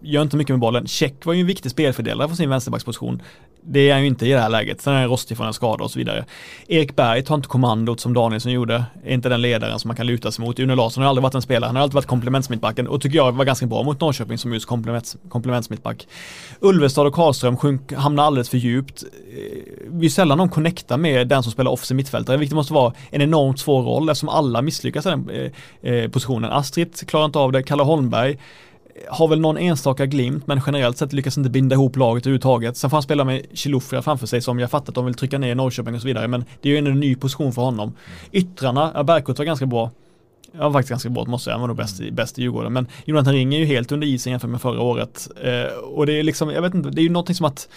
[0.00, 0.86] gör inte mycket med bollen.
[0.86, 3.22] Check var ju en viktig spelfördelare för sin vänsterbacksposition.
[3.66, 4.80] Det är han ju inte i det här läget.
[4.80, 6.24] Sen är han rostig från en skada och så vidare.
[6.68, 8.84] Erik Berg tar inte kommandot som Danielsson gjorde.
[9.04, 10.58] Är inte den ledaren som man kan luta sig mot.
[10.58, 11.68] Une Larsson har aldrig varit en spelare.
[11.68, 14.66] Han har alltid varit komplementsmittbacken och tycker jag var ganska bra mot Norrköping som just
[14.66, 16.08] komplements, komplementsmittback.
[16.60, 19.02] Ulvestad och Karlström sjunk, hamnar alldeles för djupt.
[19.02, 22.92] Eh, vi är sällan de connectar med den som spelar offensiv mittfältare, vilket måste vara
[23.10, 26.50] en enormt svår roll eftersom alla misslyckas i den eh, eh, positionen.
[26.52, 28.38] Astrid klarar inte av det, Kalle Holmberg
[29.08, 32.76] har väl någon enstaka glimt men generellt sett lyckas inte binda ihop laget överhuvudtaget.
[32.76, 35.38] Sen får han spela med Chilufya framför sig som jag fattat att de vill trycka
[35.38, 37.92] ner Norrköping och så vidare men det är ju en ny position för honom.
[38.32, 39.90] Yttrarna, ja, Bergkurt var ganska bra.
[40.58, 42.72] Ja, faktiskt ganska bra måste jag säga, han var nog bäst i, bäst i Djurgården.
[42.72, 45.28] Men Jonathan Ring är ju helt under isen jämfört med förra året.
[45.42, 47.68] Eh, och det är liksom, jag vet inte, det är ju någonting som att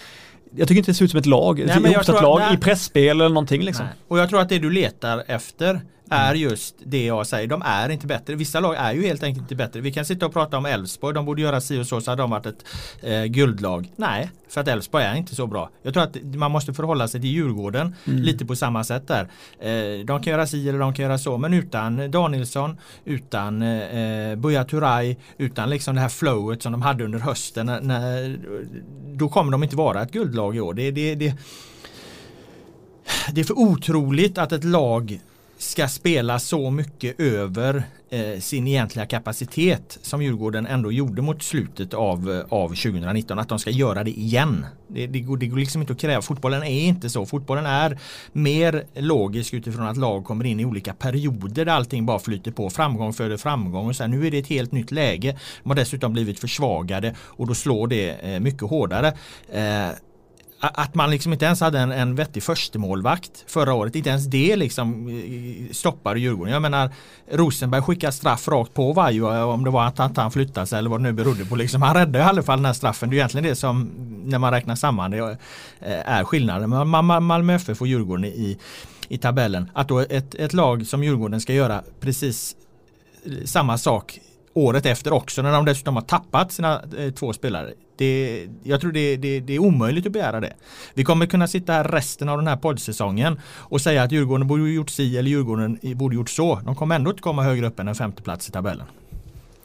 [0.56, 2.54] jag tycker inte det ser ut som ett lag, Nej, ett jag ihopsatt lag nej.
[2.54, 3.84] i pressspel eller någonting liksom.
[3.84, 3.94] Nej.
[4.08, 7.46] Och jag tror att det du letar efter är just det jag säger.
[7.46, 8.34] De är inte bättre.
[8.34, 9.80] Vissa lag är ju helt enkelt inte bättre.
[9.80, 11.14] Vi kan sitta och prata om Elfsborg.
[11.14, 12.64] De borde göra si och så så hade de varit ett
[13.02, 13.92] eh, guldlag.
[13.96, 15.70] Nej, för att Elfsborg är inte så bra.
[15.82, 19.28] Jag tror att man måste förhålla sig till Djurgården lite på samma sätt där.
[19.60, 21.38] Eh, de kan göra si eller de kan göra så.
[21.38, 27.04] Men utan Danielsson, utan eh, Buya Turay, utan liksom det här flowet som de hade
[27.04, 27.66] under hösten.
[27.66, 28.38] När, när,
[29.14, 30.74] då kommer de inte vara ett guldlag i år.
[30.74, 31.34] Det, det, det,
[33.32, 35.20] det är för otroligt att ett lag
[35.58, 41.94] ska spela så mycket över eh, sin egentliga kapacitet som Djurgården ändå gjorde mot slutet
[41.94, 43.38] av, eh, av 2019.
[43.38, 44.66] Att de ska göra det igen.
[44.88, 46.22] Det, det, går, det går liksom inte att kräva.
[46.22, 47.26] Fotbollen är inte så.
[47.26, 47.98] Fotbollen är
[48.32, 52.70] mer logisk utifrån att lag kommer in i olika perioder där allting bara flyter på.
[52.70, 55.38] Framgång föder framgång och sen nu är det ett helt nytt läge.
[55.62, 59.08] De har dessutom blivit försvagade och då slår det eh, mycket hårdare.
[59.52, 59.88] Eh,
[60.60, 63.96] att man liksom inte ens hade en, en vettig förstemålvakt förra året.
[63.96, 66.52] Inte ens det liksom stoppar stoppade Djurgården.
[66.52, 66.90] Jag menar
[67.30, 70.90] Rosenberg skickar straff rakt på Vaiho eh, om det var att han flyttade sig eller
[70.90, 71.56] vad det nu berodde på.
[71.56, 73.10] Liksom, han räddade i alla fall den här straffen.
[73.10, 73.90] Det är egentligen det som
[74.24, 75.36] när man räknar samman det eh,
[75.80, 76.88] är skillnaden.
[77.24, 78.58] Malmö FF och Djurgården i,
[79.08, 79.70] i tabellen.
[79.74, 82.56] Att då ett, ett lag som Djurgården ska göra precis
[83.24, 84.20] eh, samma sak
[84.66, 87.72] året efter också när de dessutom har tappat sina eh, två spelare.
[87.96, 90.52] Det, jag tror det, det, det, är omöjligt att begära det.
[90.94, 94.70] Vi kommer kunna sitta här resten av den här poddsäsongen och säga att Djurgården borde
[94.70, 96.60] gjort si eller Djurgården borde gjort så.
[96.64, 98.86] De kommer ändå inte komma högre upp än en femteplats i tabellen.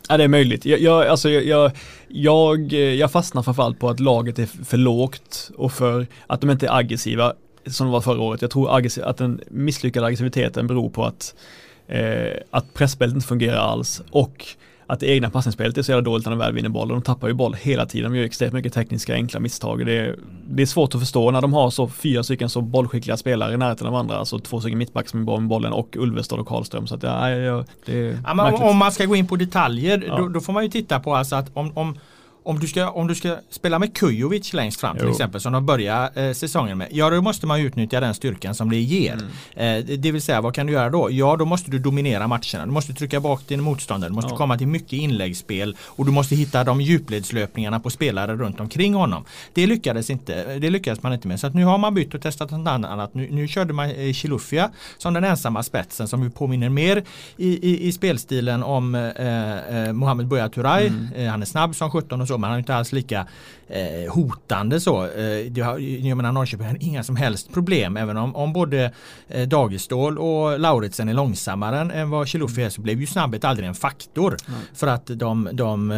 [0.10, 0.66] Ja det är möjligt.
[0.66, 1.72] Jag, jag, alltså, jag,
[2.08, 6.68] jag, jag fastnar framförallt på att laget är för lågt och för att de inte
[6.68, 7.34] är aggressiva
[7.66, 8.42] som de var förra året.
[8.42, 11.36] Jag tror att den misslyckade aggressiviteten beror på att,
[11.88, 14.46] eh, att presspelet inte fungerar alls och
[14.88, 16.88] att det egna passningsspelet är så jävla dåligt när de väl vinner boll.
[16.88, 18.12] De tappar ju boll hela tiden.
[18.12, 19.86] De gör extremt mycket tekniska enkla misstag.
[19.86, 20.16] Det är,
[20.50, 23.58] det är svårt att förstå när de har så fyra stycken så bollskickliga spelare i
[23.58, 24.18] närheten av varandra.
[24.18, 26.88] Alltså två stycken mittback som är bra med bollen och Ulvestad och Karlström.
[26.88, 30.18] Så att ja, ja, det är ja, om man ska gå in på detaljer ja.
[30.18, 31.98] då, då, får man ju titta på alltså att om, om
[32.46, 35.12] om du, ska, om du ska spela med Kujovic längst fram till jo.
[35.12, 36.88] exempel som de börjar eh, säsongen med.
[36.92, 39.14] Ja då måste man utnyttja den styrkan som det ger.
[39.56, 39.90] Mm.
[39.90, 41.12] Eh, det vill säga vad kan du göra då?
[41.12, 42.66] Ja då måste du dominera matcherna.
[42.66, 44.10] Du måste trycka bak din motståndare.
[44.10, 44.38] Du måste ja.
[44.38, 49.26] komma till mycket inläggsspel och du måste hitta de djupledslöpningarna på spelare runt omkring honom.
[49.54, 50.60] Det lyckades inte.
[50.60, 51.40] Det lyckades man inte med.
[51.40, 53.14] Så att nu har man bytt och testat något annat.
[53.14, 57.04] Nu, nu körde man eh, Chilufya som den ensamma spetsen som ju påminner mer
[57.38, 60.88] i, i, i spelstilen om eh, eh Mohamed Buya Turay.
[60.88, 61.14] Mm.
[61.16, 63.28] Eh, han är snabb som 17 och så så, men han är inte alls lika
[63.68, 65.04] eh, hotande så.
[65.04, 68.92] Eh, det har, jag menar Norrköping har inga som helst problem även om, om både
[69.28, 73.68] eh, Dagestål och Lauritsen är långsammare än vad Chilufya är så blev ju snabbhet aldrig
[73.68, 74.38] en faktor.
[74.48, 74.60] Mm.
[74.74, 75.98] För att de, de, eh,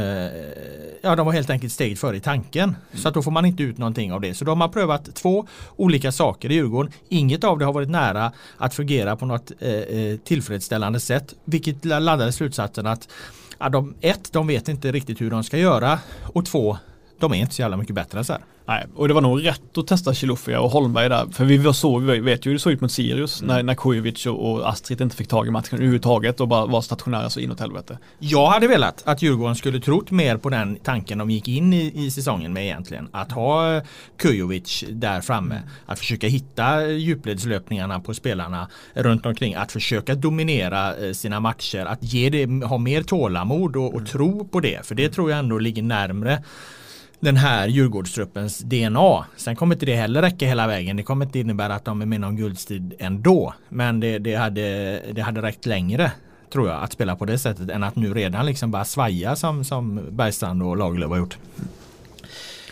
[1.02, 2.64] ja, de var helt enkelt steget före i tanken.
[2.64, 3.02] Mm.
[3.02, 4.34] Så att då får man inte ut någonting av det.
[4.34, 6.92] Så de har prövat två olika saker i Djurgården.
[7.10, 11.34] Inget av det har varit nära att fungera på något eh, eh tillfredsställande sätt.
[11.46, 13.08] Vilket laddade slutsatsen att
[13.60, 16.00] ja, de, ett, de vet inte riktigt hur de ska göra.
[16.34, 16.78] Och två,
[17.20, 18.42] de är inte så jävla mycket bättre än så här.
[18.68, 21.28] Nej, och det var nog rätt att testa Chilufya och Holmberg där.
[21.32, 23.56] För vi var så, vi vet ju hur det såg ut mot Sirius mm.
[23.56, 26.82] när, när Kujovic och, och Astrid inte fick tag i matchen överhuvudtaget och bara var
[26.82, 27.98] stationära så inåt helvete.
[28.20, 32.06] Jag hade velat att Djurgården skulle trott mer på den tanken de gick in i,
[32.06, 33.10] i säsongen med egentligen.
[33.12, 33.82] Att ha
[34.18, 35.62] Kujovic där framme.
[35.86, 39.56] Att försöka hitta djupledslöpningarna på spelarna runt omkring.
[39.56, 41.86] Att försöka dominera eh, sina matcher.
[41.86, 44.06] Att ge det, ha mer tålamod och, och mm.
[44.06, 44.86] tro på det.
[44.86, 46.44] För det tror jag ändå ligger närmre
[47.26, 49.26] den här Djurgårdstruppens DNA.
[49.38, 50.98] Sen kommer inte det heller räcka hela vägen.
[50.98, 53.54] Det kommer inte innebära att de är med någon guldstid ändå.
[53.70, 56.12] Men det, det, hade, det hade räckt längre
[56.54, 59.64] tror jag att spela på det sättet än att nu redan liksom bara svaja som,
[59.64, 61.38] som Bergstrand och Lagerlöf har gjort.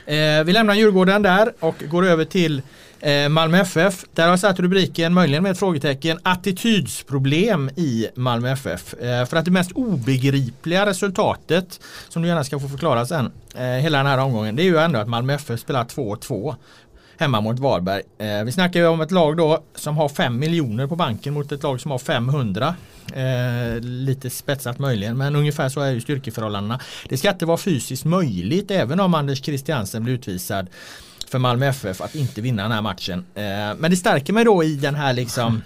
[0.05, 2.61] Eh, vi lämnar Djurgården där och går över till
[3.03, 8.51] Eh, Malmö FF, där har jag satt rubriken, möjligen med ett frågetecken, attitydsproblem i Malmö
[8.51, 8.93] FF.
[8.93, 13.63] Eh, för att det mest obegripliga resultatet, som du gärna ska få förklara sen, eh,
[13.63, 16.55] hela den här omgången, det är ju ändå att Malmö FF spelar 2-2
[17.17, 18.01] hemma mot Varberg.
[18.17, 21.51] Eh, vi snackar ju om ett lag då som har 5 miljoner på banken mot
[21.51, 22.75] ett lag som har 500.
[23.13, 26.79] Eh, lite spetsat möjligen men ungefär så är ju styrkeförhållandena.
[27.09, 30.67] Det ska inte vara fysiskt möjligt även om Anders Christiansen blir utvisad
[31.33, 33.25] för Malmö FF att inte vinna den här matchen.
[33.35, 33.43] Eh,
[33.77, 35.61] men det stärker mig då i den här liksom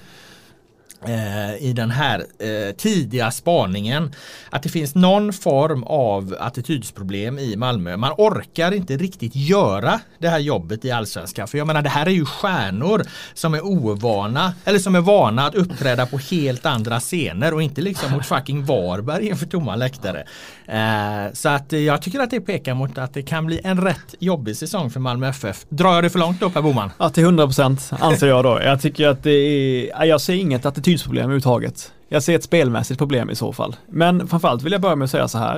[1.08, 4.12] Eh, i den här eh, tidiga spaningen
[4.50, 7.98] att det finns någon form av attitydsproblem i Malmö.
[7.98, 11.48] Man orkar inte riktigt göra det här jobbet i allsvenskan.
[11.48, 15.46] För jag menar det här är ju stjärnor som är ovana eller som är vana
[15.46, 20.24] att uppträda på helt andra scener och inte liksom mot fucking Varberg inför tomma läktare.
[20.66, 24.16] Eh, så att jag tycker att det pekar mot att det kan bli en rätt
[24.20, 25.66] jobbig säsong för Malmö FF.
[25.70, 26.92] Drar jag det för långt då Per Boman?
[26.98, 28.60] Ja till 100% anser jag då.
[28.64, 31.94] Jag tycker att det är, jag ser inget attityd attitydsproblem överhuvudtaget.
[32.10, 33.76] Jag ser ett spelmässigt problem i så fall.
[33.88, 35.58] Men framförallt vill jag börja med att säga så här.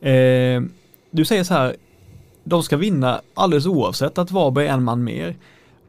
[0.00, 0.62] Eh,
[1.10, 1.76] du säger så här,
[2.44, 5.36] de ska vinna alldeles oavsett att Varberg är en man mer.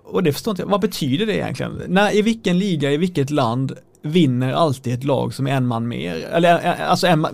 [0.04, 1.82] Och det förstår inte jag, vad betyder det egentligen?
[1.88, 5.88] När, I vilken liga, i vilket land vinner alltid ett lag som är en man
[5.88, 6.16] mer?
[6.16, 7.28] Eller eh, eh, alltså, en,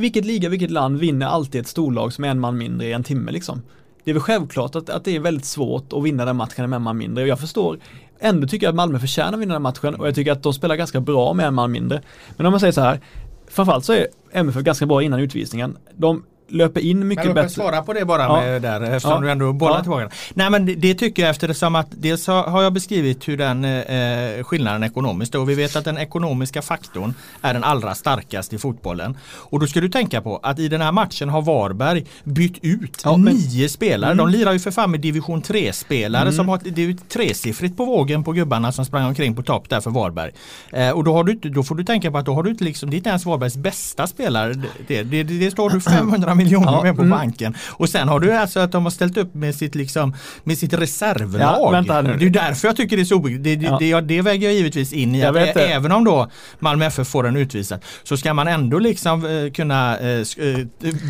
[0.00, 3.04] vilket liga, vilket land vinner alltid ett storlag som är en man mindre i en
[3.04, 3.62] timme liksom?
[4.04, 6.76] det är väl självklart att, att det är väldigt svårt att vinna den matchen med
[6.76, 7.22] en man mindre.
[7.22, 7.78] och Jag förstår,
[8.22, 10.52] ändå tycker jag att Malmö förtjänar att vinna den matchen och jag tycker att de
[10.52, 12.02] spelar ganska bra med en man mindre.
[12.36, 13.00] Men om man säger så här,
[13.48, 15.78] framförallt så är MFF ganska bra innan utvisningen.
[15.96, 17.48] De löper in mycket men bättre.
[17.48, 18.40] svara på det bara ja.
[18.40, 19.20] med där eftersom ja.
[19.20, 19.82] du ändå bollar ja.
[19.82, 20.10] tillbaka.
[20.34, 24.44] Nej men det, det, tycker jag eftersom att dels har jag beskrivit hur den eh,
[24.44, 29.16] skillnaden ekonomiskt och vi vet att den ekonomiska faktorn är den allra starkaste i fotbollen.
[29.24, 33.02] Och då ska du tänka på att i den här matchen har Varberg bytt ut
[33.04, 34.12] ja, men, nio spelare.
[34.12, 34.26] Mm.
[34.26, 36.34] De lirar ju för fan med division 3-spelare mm.
[36.34, 39.80] som har det är tresiffrigt på vågen på gubbarna som sprang omkring på topp där
[39.80, 40.30] för Varberg.
[40.72, 42.90] Eh, och då, du, då får du tänka på att då har du inte liksom,
[42.90, 44.52] det är inte ens Varbergs bästa spelare.
[44.52, 47.18] Det, det, det, det står du 500 miljoner ja, med på mm.
[47.18, 47.54] banken.
[47.70, 50.14] Och sen har du alltså att de har ställt upp med sitt, liksom,
[50.44, 51.74] med sitt reservlag.
[51.88, 54.54] Ja, det är därför jag tycker det är så det, det, det, det väger jag
[54.54, 55.24] givetvis in i.
[55.24, 59.52] Att även om då Malmö FF får en utvisad så ska man ändå liksom eh,
[59.52, 60.58] kunna eh, eh,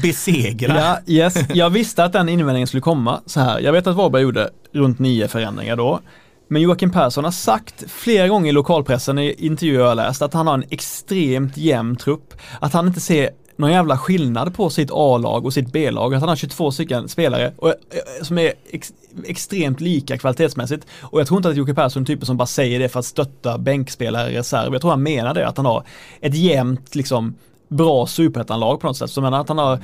[0.02, 0.76] besegra.
[0.76, 1.34] Ja, yes.
[1.54, 3.60] Jag visste att den invändningen skulle komma så här.
[3.60, 6.00] Jag vet att Varberg gjorde runt nio förändringar då.
[6.48, 10.46] Men Joakim Persson har sagt flera gånger i lokalpressen i intervjuer jag läst att han
[10.46, 12.34] har en extremt jämn trupp.
[12.60, 16.14] Att han inte ser någon jävla skillnad på sitt A-lag och sitt B-lag.
[16.14, 17.74] Att han har 22 stycken spelare och, eh,
[18.22, 18.92] som är ex,
[19.24, 20.86] extremt lika kvalitetsmässigt.
[21.00, 23.06] Och jag tror inte att Jocke Persson är typen som bara säger det för att
[23.06, 24.72] stötta bänkspelare i reserv.
[24.72, 25.84] Jag tror han menar det, att han har
[26.20, 27.34] ett jämnt liksom
[27.72, 29.10] bra superettanlag på något sätt.
[29.10, 29.78] Så jag menar att han har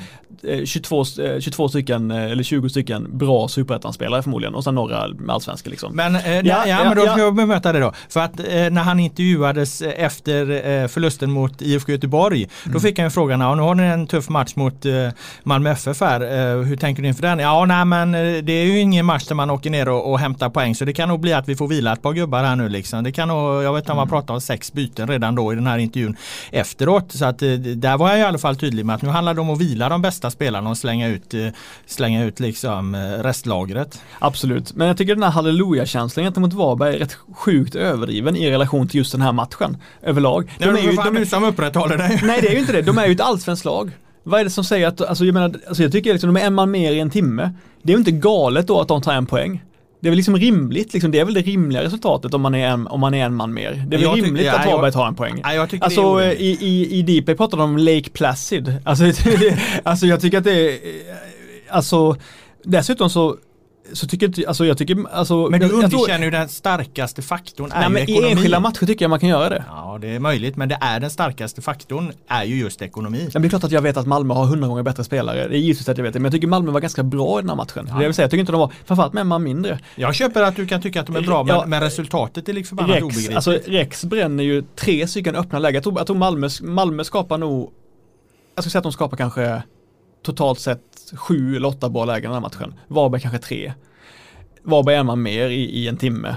[0.65, 5.07] 22, eh, 22 eh, stycken eh, eller 20 stycken bra superettanspelare förmodligen och sen några
[5.29, 5.97] allsvenska liksom.
[5.97, 7.93] Men, eh, ja, ja, ja, men då ska jag bemöta det då.
[8.09, 12.75] För att eh, när han intervjuades efter eh, förlusten mot IFK Göteborg mm.
[12.75, 14.87] då fick han ju frågan, ja nu har ni en tuff match mot
[15.43, 16.21] Malmö FF här.
[16.63, 17.39] hur tänker du inför den?
[17.39, 18.13] Ja, nej men
[18.45, 20.93] det är ju ingen match där man åker ner och, och hämtar poäng så det
[20.93, 23.05] kan nog bli att vi får vila ett par gubbar här nu liksom.
[23.05, 24.13] Det kan nog, jag vet inte om man mm.
[24.13, 26.17] pratar om sex byten redan då i den här intervjun
[26.51, 27.13] efteråt.
[27.13, 27.43] Så att
[27.81, 29.89] där var jag i alla fall tydlig med att nu handlar det om att vila
[29.89, 31.49] de bästa spelarna och slänga ut, eh,
[31.87, 34.03] slänga ut liksom eh, restlagret.
[34.19, 38.89] Absolut, men jag tycker den här halleluja-känslan gentemot Varberg är rätt sjukt överdriven i relation
[38.89, 40.53] till just den här matchen överlag.
[40.59, 42.21] De är ju, de är, som upprätthåller det.
[42.23, 43.91] Nej det är ju inte det, de är ju ett allsvenskt lag.
[44.23, 46.47] Vad är det som säger att, alltså jag menar, alltså jag tycker liksom de är
[46.47, 47.55] en man mer i en timme.
[47.83, 49.63] Det är ju inte galet då att de tar en poäng.
[50.01, 52.69] Det är väl liksom rimligt, liksom, det är väl det rimliga resultatet om man är
[52.69, 53.85] en, om man är en man mer.
[53.89, 55.41] Det är väl rimligt tycker, att ja, Varberg tar en poäng.
[55.43, 58.75] Ja, alltså i, i, i Deepay pratar de om Lake Placid.
[58.85, 59.05] Alltså,
[59.83, 60.79] alltså jag tycker att det är,
[61.69, 62.17] alltså
[62.65, 63.37] dessutom så
[63.93, 67.85] så tycker inte, alltså jag tycker, alltså Men du underkänner ju den starkaste faktorn nej,
[67.85, 68.27] är men ekonomi.
[68.27, 69.65] I enskilda matcher tycker jag man kan göra det.
[69.69, 73.29] Ja det är möjligt men det är den starkaste faktorn är ju just ekonomi.
[73.33, 75.49] Men det är klart att jag vet att Malmö har hundra gånger bättre spelare.
[75.49, 76.19] Det är givetvis att jag vet det.
[76.19, 77.87] Men jag tycker Malmö var ganska bra i den här matchen.
[77.89, 77.99] Ja.
[77.99, 79.79] Det vill säga, jag tycker inte de var, framförallt med man mindre.
[79.97, 82.53] Jag köper att du kan tycka att de är bra men, ja, men resultatet är
[82.53, 83.37] liksom förbannat Rex, obegripligt.
[83.37, 85.75] Alltså Rex bränner ju tre stycken öppna lägen.
[85.75, 87.71] Jag tror, jag tror Malmö, Malmö skapar nog,
[88.55, 89.63] jag ska säga att de skapar kanske
[90.23, 92.75] totalt sett sju eller åtta bra lägen i den här matchen.
[92.89, 93.73] Varberg kanske tre.
[94.63, 96.37] Varberg är man mer i, i en timme.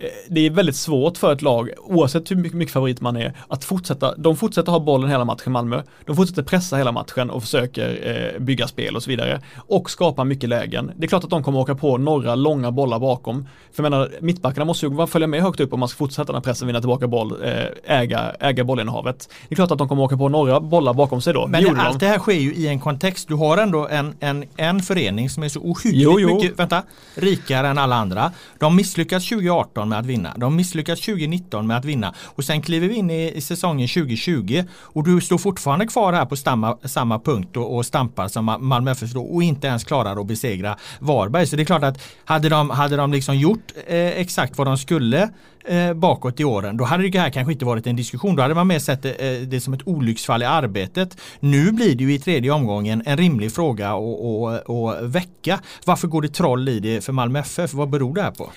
[0.00, 3.32] Eh, det är väldigt svårt för ett lag, oavsett hur mycket, mycket favorit man är,
[3.48, 7.42] att fortsätta, de fortsätter ha bollen hela matchen Malmö, de fortsätter pressa hela matchen och
[7.42, 7.98] försöker
[8.34, 9.40] eh, bygga spel och så vidare.
[9.56, 10.92] Och skapa mycket lägen.
[10.96, 13.46] Det är klart att de kommer åka på några långa bollar bakom.
[13.72, 16.34] För jag menar, mittbackarna måste ju följa med högt upp om man ska fortsätta den
[16.34, 19.28] här pressen, vinna tillbaka boll, eh, äga, äga bollinnehavet.
[19.48, 21.46] Det är klart att de kommer åka på några bollar bakom sig då.
[21.46, 22.06] Men det, allt de.
[22.06, 25.42] det här sker ju i en kontext, du har ändå en, en, en förening som
[25.42, 26.34] är så ohyggligt jo, jo.
[26.34, 26.82] mycket, vänta,
[27.14, 28.32] rikare än alla andra.
[28.58, 30.34] De misslyckas 2018 med att vinna.
[30.36, 34.64] De misslyckas 2019 med att vinna och sen kliver vi in i, i säsongen 2020
[34.72, 38.90] och du står fortfarande kvar här på samma, samma punkt och, och stampar som Malmö
[38.90, 41.46] FF och inte ens klarar att besegra Varberg.
[41.46, 44.78] Så det är klart att hade de, hade de liksom gjort eh, exakt vad de
[44.78, 45.30] skulle
[45.64, 48.36] eh, bakåt i åren, då hade det här kanske inte varit en diskussion.
[48.36, 49.12] Då hade man mer sett eh,
[49.46, 51.16] det som ett olycksfall i arbetet.
[51.40, 55.60] Nu blir det ju i tredje omgången en rimlig fråga att väcka.
[55.84, 57.74] Varför går det troll i det för Malmö FF?
[57.74, 58.50] Vad beror det här på?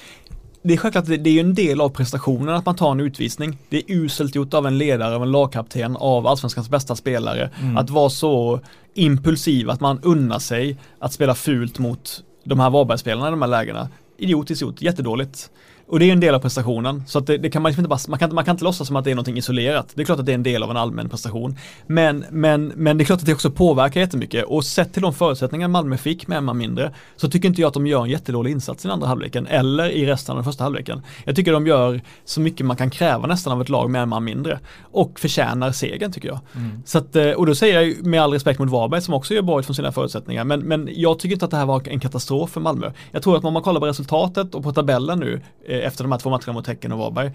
[0.63, 3.57] Det är självklart, det är ju en del av prestationen att man tar en utvisning.
[3.69, 7.49] Det är uselt gjort av en ledare, av en lagkapten, av allsvenskans bästa spelare.
[7.61, 7.77] Mm.
[7.77, 8.59] Att vara så
[8.93, 13.49] impulsiv att man unnar sig att spela fult mot de här Varbergsspelarna i de här
[13.49, 13.89] lägena.
[14.17, 15.49] Idiotiskt gjort, jättedåligt.
[15.87, 17.03] Och det är en del av prestationen.
[17.07, 18.95] Så att det, det kan man inte bara, man kan, man kan inte låtsas som
[18.95, 19.91] att det är någonting isolerat.
[19.95, 21.57] Det är klart att det är en del av en allmän prestation.
[21.87, 24.45] Men, men, men det är klart att det också påverkar jättemycket.
[24.45, 27.67] Och sett till de förutsättningar Malmö fick med en man mindre så tycker inte jag
[27.67, 30.45] att de gör en jättedålig insats i den andra halvleken eller i resten av den
[30.45, 31.01] första halvleken.
[31.25, 34.09] Jag tycker de gör så mycket man kan kräva nästan av ett lag med en
[34.09, 34.59] man mindre.
[34.81, 36.39] Och förtjänar segern tycker jag.
[36.55, 36.83] Mm.
[36.85, 39.41] Så att, eh, och då säger jag med all respekt mot Varberg som också gör
[39.41, 40.43] bra utifrån sina förutsättningar.
[40.43, 42.91] Men, men jag tycker inte att det här var en katastrof för Malmö.
[43.11, 46.11] Jag tror att om man kollar på resultatet och på tabellen nu eh, efter de
[46.11, 47.31] här två matcherna mot Häcken och Varberg.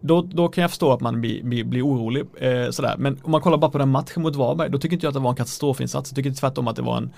[0.00, 2.24] Då, då kan jag förstå att man blir, blir, blir orolig.
[2.40, 2.94] Eh, sådär.
[2.98, 5.14] Men om man kollar bara på den matchen mot Varberg, då tycker inte jag att
[5.14, 6.10] det var en katastrofinsats.
[6.10, 7.10] Jag tycker tvärtom att det var en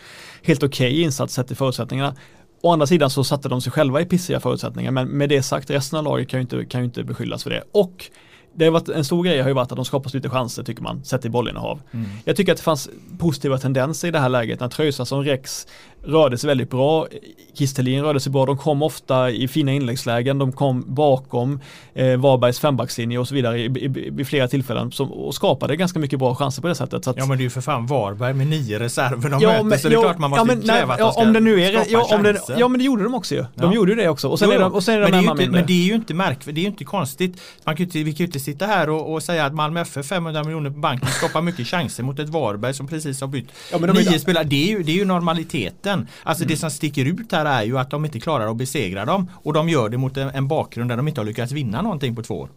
[0.42, 2.14] helt okej okay insats sett till förutsättningarna.
[2.62, 5.70] Å andra sidan så satte de sig själva i pissiga förutsättningar men med det sagt
[5.70, 7.62] resten av laget kan ju inte, kan ju inte beskyllas för det.
[7.72, 8.10] Och
[8.54, 10.62] det har varit en stor grej har ju varit att de skapar så lite chanser
[10.62, 11.80] tycker man, sett i bollinnehav.
[11.90, 12.06] Mm.
[12.24, 15.66] Jag tycker att det fanns positiva tendenser i det här läget när Tröjsa som Rex
[16.02, 17.06] rörde sig väldigt bra.
[17.54, 21.60] Kistelin rörde sig bra, de kom ofta i fina inläggslägen, de kom bakom
[21.94, 25.98] eh, Varbergs fembackslinje och så vidare i, i, i flera tillfällen som, och skapade ganska
[25.98, 27.06] mycket bra chanser på det sättet.
[27.06, 29.64] Att, ja men det är ju för fan Varberg med nio reserver de ja, möter
[29.64, 31.32] men, så det är klart man måste ja, men, kräva nej, att de ska om
[31.32, 33.44] det nu är, ja, om det, ja men det gjorde de också ju.
[33.54, 34.28] De gjorde ju det också.
[34.28, 35.72] Och sen jo, är de, och sen är de men, det är inte, men det
[35.72, 37.40] är ju inte märkligt, det är ju inte konstigt.
[37.64, 40.06] Man kan inte, vi kan ju inte sitta här och, och säga att Malmö FF
[40.06, 43.78] 500 miljoner på banken skapar mycket chanser mot ett Varberg som precis har bytt ja,
[43.78, 44.44] nio spelare.
[44.44, 45.89] Det är, ju, det är ju normaliteten.
[46.22, 46.52] Alltså mm.
[46.52, 49.52] det som sticker ut här är ju att de inte klarar att besegra dem och
[49.52, 52.22] de gör det mot en, en bakgrund där de inte har lyckats vinna någonting på
[52.22, 52.48] två år.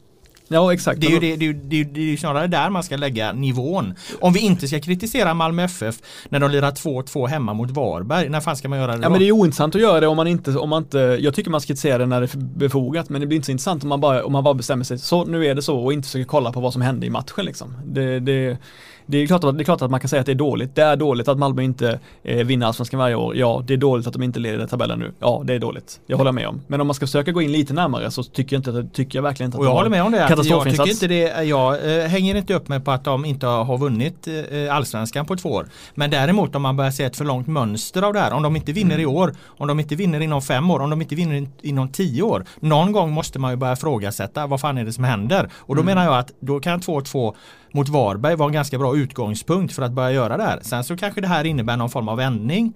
[0.47, 1.01] Ja exakt.
[1.01, 3.93] Det är ju det, det, det, det är snarare där man ska lägga nivån.
[4.19, 5.95] Om vi inte ska kritisera Malmö FF
[6.29, 9.03] när de lirar 2-2 hemma mot Varberg, när fan ska man göra det då?
[9.03, 11.33] Ja men det är ointressant att göra det om man inte, om man inte, jag
[11.33, 13.83] tycker man ska kritisera det när det är befogat men det blir inte så intressant
[13.83, 16.07] om man bara, om man bara bestämmer sig, så nu är det så och inte
[16.07, 17.75] försöker kolla på vad som hände i matchen liksom.
[17.85, 18.57] Det, det,
[19.05, 20.75] det är, klart att, det är klart att man kan säga att det är dåligt.
[20.75, 23.35] Det är dåligt att Malmö inte eh, vinner allsvenskan varje år.
[23.35, 25.11] Ja, det är dåligt att de inte leder tabellen nu.
[25.19, 25.99] Ja, det är dåligt.
[26.07, 26.61] Jag håller med om.
[26.67, 29.23] Men om man ska försöka gå in lite närmare så tycker jag, inte, tycker jag
[29.23, 30.17] verkligen inte att Och jag håller med om det.
[30.17, 33.77] Jag, tycker inte det jag eh, hänger inte upp mig på att de inte har
[33.77, 35.67] vunnit eh, allsvenskan på två år.
[35.95, 38.33] Men däremot om man börjar se ett för långt mönster av det här.
[38.33, 39.01] Om de inte vinner mm.
[39.01, 42.23] i år, om de inte vinner inom fem år, om de inte vinner inom tio
[42.23, 42.45] år.
[42.59, 45.49] Någon gång måste man ju börja ifrågasätta vad fan är det som händer?
[45.55, 45.95] Och då mm.
[45.95, 47.33] menar jag att då kan 2-2
[47.73, 50.59] mot Varberg var en ganska bra utgångspunkt för att börja göra det här.
[50.61, 52.73] Sen så kanske det här innebär någon form av vändning.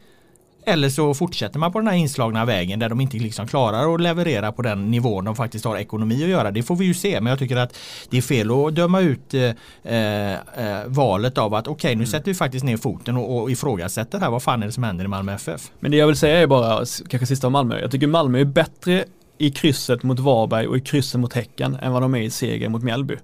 [0.66, 4.02] Eller så fortsätter man på den här inslagna vägen där de inte liksom klarar att
[4.02, 6.52] leverera på den nivån de faktiskt har ekonomi att göra.
[6.52, 7.78] Det får vi ju se men jag tycker att
[8.10, 10.38] det är fel att döma ut eh, eh,
[10.86, 12.08] valet av att okej okay, nu mm.
[12.08, 15.06] sätter vi faktiskt ner foten och, och ifrågasätter här vad fan är det som händer
[15.06, 15.72] i Malmö FF.
[15.80, 18.46] Men det jag vill säga är bara, kanske sista om Malmö, jag tycker Malmö är
[18.46, 19.06] bättre
[19.38, 22.70] i krysset mot Varberg och i krysset mot Häcken än vad de är i seger
[22.70, 23.18] mot Mjällby.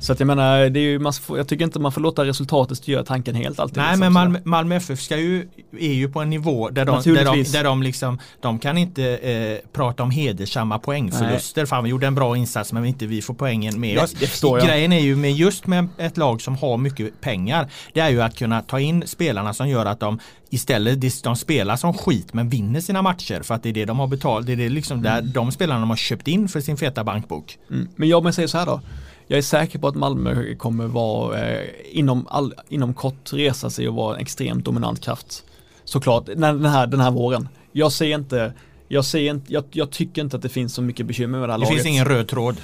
[0.00, 2.24] Så att jag menar, det är ju, man får, jag tycker inte man får låta
[2.24, 3.76] resultatet styra tanken helt alltid.
[3.76, 7.02] Nej liksom, men Malmö, Malmö FF ska ju, är ju på en nivå där de,
[7.02, 11.60] där de, där de liksom, de kan inte eh, prata om hedersamma poängförluster.
[11.60, 11.66] Nej.
[11.66, 14.12] Fan vi gjorde en bra insats men inte vi får poängen med oss.
[14.12, 14.66] Det.
[14.66, 17.68] Grejen är ju med just med ett lag som har mycket pengar.
[17.92, 20.18] Det är ju att kunna ta in spelarna som gör att de
[20.50, 23.98] istället de spelar som skit men vinner sina matcher för att det är det de
[23.98, 24.46] har betalt.
[24.46, 25.02] Det är det liksom mm.
[25.02, 27.58] där de spelarna de har köpt in för sin feta bankbok.
[27.70, 27.88] Mm.
[27.96, 28.80] Men jag men säger så här då
[29.26, 33.88] jag är säker på att Malmö kommer vara eh, inom, all, inom kort resa sig
[33.88, 35.44] och vara en extremt dominant kraft.
[35.84, 37.48] Såklart, den här, den här våren.
[37.72, 38.52] Jag ser inte,
[38.88, 41.52] jag, ser inte jag, jag tycker inte att det finns så mycket bekymmer med det
[41.52, 41.78] här det laget.
[41.78, 42.56] Det finns ingen röd tråd.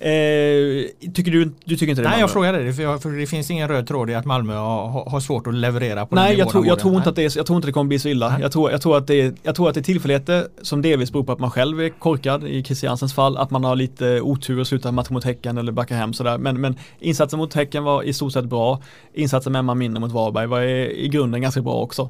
[0.00, 2.08] Eh, tycker du, du tycker inte det?
[2.08, 4.54] Nej, jag frågade det för, jag, för det finns ingen röd tråd i att Malmö
[4.54, 7.24] har, har svårt att leverera på Nej, den jag, tror, jag tror inte att det
[7.24, 8.40] är, jag tror inte det kommer bli så illa.
[8.40, 11.12] Jag tror, jag, tror att det är, jag tror att det är tillfälligheter som delvis
[11.12, 14.60] beror på att man själv är korkad i Christiansens fall, att man har lite otur
[14.60, 16.38] och slutar matchen mot Häcken eller backar hem sådär.
[16.38, 18.82] Men, men insatsen mot Häcken var i stort sett bra.
[19.14, 22.08] Insatsen med Emma Minne mot Varberg var i, i grunden ganska bra också.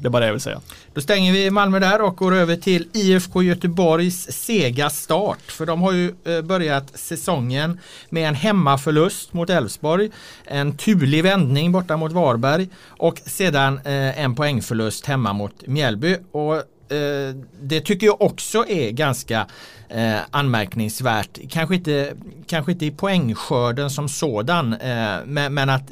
[0.00, 0.60] Det är bara det jag vill säga.
[0.94, 5.42] Då stänger vi Malmö där och går över till IFK Göteborgs sega start.
[5.52, 7.80] För de har ju eh, börjat säsongen
[8.10, 10.10] med en hemmaförlust mot Elfsborg.
[10.44, 16.16] En turlig vändning borta mot Varberg och sedan eh, en poängförlust hemma mot Mjällby.
[16.32, 16.56] Och
[16.92, 19.46] eh, det tycker jag också är ganska
[19.88, 21.38] eh, anmärkningsvärt.
[21.50, 22.12] Kanske inte,
[22.46, 25.90] kanske inte i poängskörden som sådan eh, men, men, att,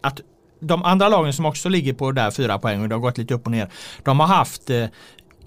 [0.00, 0.20] att
[0.60, 3.34] de andra lagen som också ligger på där fyra poäng och det har gått lite
[3.34, 3.68] upp och ner.
[4.02, 4.84] De har haft eh,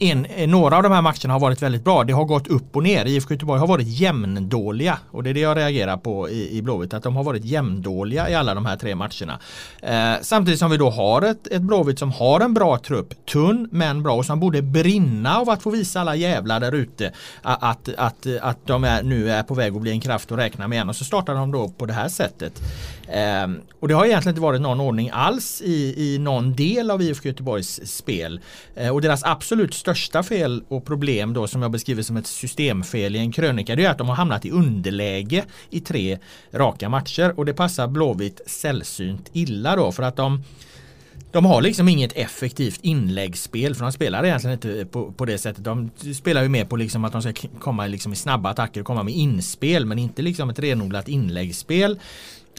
[0.02, 2.04] en, eh, några av de här matcherna har varit väldigt bra.
[2.04, 3.06] Det har gått upp och ner.
[3.06, 4.98] IFK Göteborg har varit jämndåliga.
[5.12, 6.94] Och det är det jag reagerar på i, i Blåvitt.
[6.94, 9.40] Att de har varit jämndåliga i alla de här tre matcherna.
[9.82, 13.26] Eh, samtidigt som vi då har ett, ett Blåvitt som har en bra trupp.
[13.26, 17.12] Tunn men bra och som borde brinna av att få visa alla jävlar där ute
[17.42, 20.38] att, att, att, att de är, nu är på väg att bli en kraft att
[20.38, 20.90] räkna med igen.
[20.90, 22.62] Och så startar de då på det här sättet.
[23.08, 23.48] Eh,
[23.80, 27.28] och det har egentligen inte varit någon ordning alls i, i någon del av IFK
[27.28, 28.40] Göteborgs spel.
[28.76, 32.28] Eh, och deras absolut största största fel och problem då som jag beskriver som ett
[32.28, 36.18] systemfel i en krönika det är att de har hamnat i underläge i tre
[36.52, 40.44] raka matcher och det passar Blåvitt sällsynt illa då för att de
[41.32, 45.64] de har liksom inget effektivt inläggsspel för de spelar egentligen inte på, på det sättet.
[45.64, 48.88] De spelar ju mer på liksom att de ska komma liksom i snabba attacker och
[48.88, 52.00] komma med inspel men inte liksom ett renodlat inläggsspel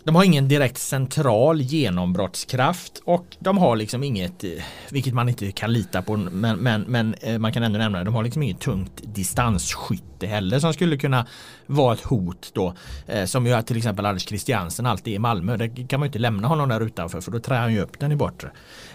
[0.04, 4.50] de har ingen direkt central genombrottskraft och de har liksom inget, eh,
[4.90, 8.04] vilket man inte kan lita på, men, men, men eh, man kan ändå nämna det,
[8.04, 11.26] de har liksom inget tungt distansskytte heller som skulle kunna
[11.66, 12.74] vara ett hot då.
[13.06, 15.56] Eh, som ju till exempel Anders Christiansen alltid är i Malmö.
[15.56, 17.98] Där kan man ju inte lämna honom där utanför för då trär han ju upp
[18.00, 18.50] den i bortre.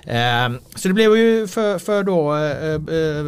[0.06, 2.38] Ehm, så det blev ju för, för då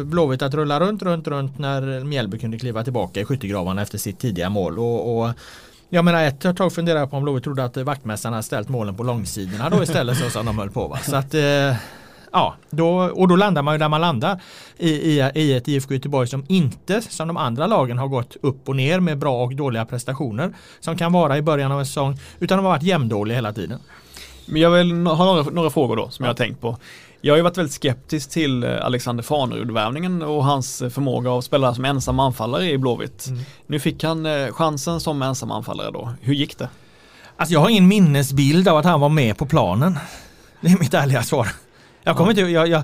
[0.04, 4.18] Blåvitt att rulla runt, runt, runt när Mjällby kunde kliva tillbaka i skyttegravarna efter sitt
[4.18, 4.78] tidiga mål.
[4.78, 5.30] och, och
[5.90, 8.96] jag menar ett tag funderade jag på om Lovi trodde att vaktmästarna hade ställt målen
[8.96, 10.88] på långsidorna då istället så som de höll på.
[10.88, 10.98] Va?
[10.98, 11.74] Så att, eh,
[12.32, 14.40] ja, då, och då landar man ju där man landar
[14.76, 18.68] i, i, i ett IFK Göteborg som inte som de andra lagen har gått upp
[18.68, 22.18] och ner med bra och dåliga prestationer som kan vara i början av en säsong
[22.38, 23.80] utan de har varit jämndåliga hela tiden.
[24.46, 26.28] Men jag vill ha några, några frågor då som ja.
[26.28, 26.76] jag har tänkt på.
[27.22, 31.44] Jag har ju varit väldigt skeptisk till eh, Alexander Farnerud-värvningen och hans eh, förmåga att
[31.44, 33.26] spela som ensam anfallare i Blåvitt.
[33.26, 33.40] Mm.
[33.66, 36.12] Nu fick han eh, chansen som ensam anfallare då.
[36.20, 36.68] Hur gick det?
[37.36, 39.98] Alltså jag har ingen minnesbild av att han var med på planen.
[40.60, 41.48] Det är mitt ärliga svar.
[42.02, 42.82] Jag kommer inte, jag, jag,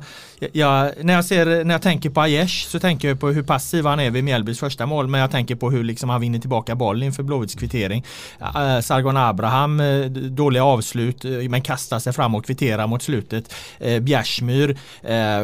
[0.53, 3.87] jag, när, jag ser, när jag tänker på Aiesh så tänker jag på hur passiv
[3.87, 5.09] han är vid Mjällbys första mål.
[5.09, 8.05] Men jag tänker på hur liksom han vinner tillbaka bollen inför Blåvitts kvittering.
[8.41, 13.03] Uh, Sargon Abraham, eh, uh, dåliga avslut uh, men kastar sig fram och kvitterar mot
[13.03, 13.55] slutet.
[13.87, 14.76] Uh, Bjärsmyr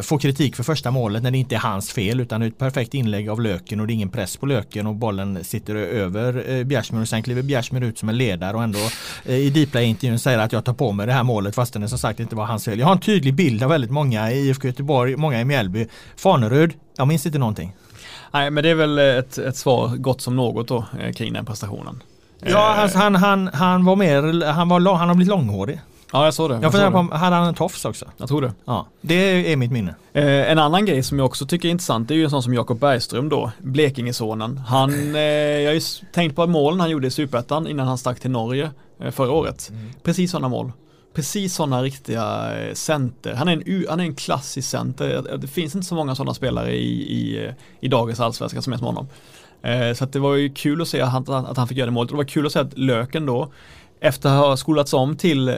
[0.03, 2.59] får kritik för första målet när det inte är hans fel utan det är ett
[2.59, 6.51] perfekt inlägg av Löken och det är ingen press på Löken och bollen sitter över
[6.51, 8.79] uh, Bjärsmyr och sen kliver Bjärsmyr ut som en ledare och ändå
[9.25, 12.21] i Dplay-intervjun säger att jag tar på mig det här målet fastän det som sagt
[12.21, 12.79] inte var hans fel.
[12.79, 14.82] Jag har en tydlig bild av väldigt många i IFK Göteborg,
[15.17, 15.87] många i Mjällby.
[16.17, 17.77] Fanerud, jag minns inte någonting.
[18.33, 21.45] Nej men det är väl ett, ett svar gott som något då eh, kring den
[21.45, 22.03] prestationen.
[22.41, 25.81] Ja, alltså, han, han, han var mer, han, var, han har blivit långhårig.
[26.13, 26.59] Ja jag såg det.
[26.63, 28.07] Jag funderar på, hade han en tofs också?
[28.17, 28.53] Jag tror det.
[28.65, 29.95] Ja, det är mitt minne.
[30.13, 32.55] Eh, en annan grej som jag också tycker är intressant är ju en sån som
[32.55, 34.59] Jakob Bergström då, Blekingesonen.
[34.59, 35.81] Han, eh, jag har ju
[36.13, 38.71] tänkt på målen han gjorde i Superettan innan han stack till Norge
[39.01, 39.69] eh, förra året.
[39.71, 39.91] Mm.
[40.03, 40.73] Precis sådana mål
[41.15, 43.35] precis sådana riktiga eh, center.
[43.35, 45.39] Han är en, han är en klassisk center.
[45.39, 47.51] Det finns inte så många sådana spelare i, i,
[47.81, 49.09] i dagens allsvenska som är som honom.
[49.63, 51.93] Eh, så det var ju kul att se att han, att han fick göra det
[51.93, 52.11] målet.
[52.11, 53.53] Det var kul att se att Löken då
[54.03, 55.57] efter att ha skolats om till eh,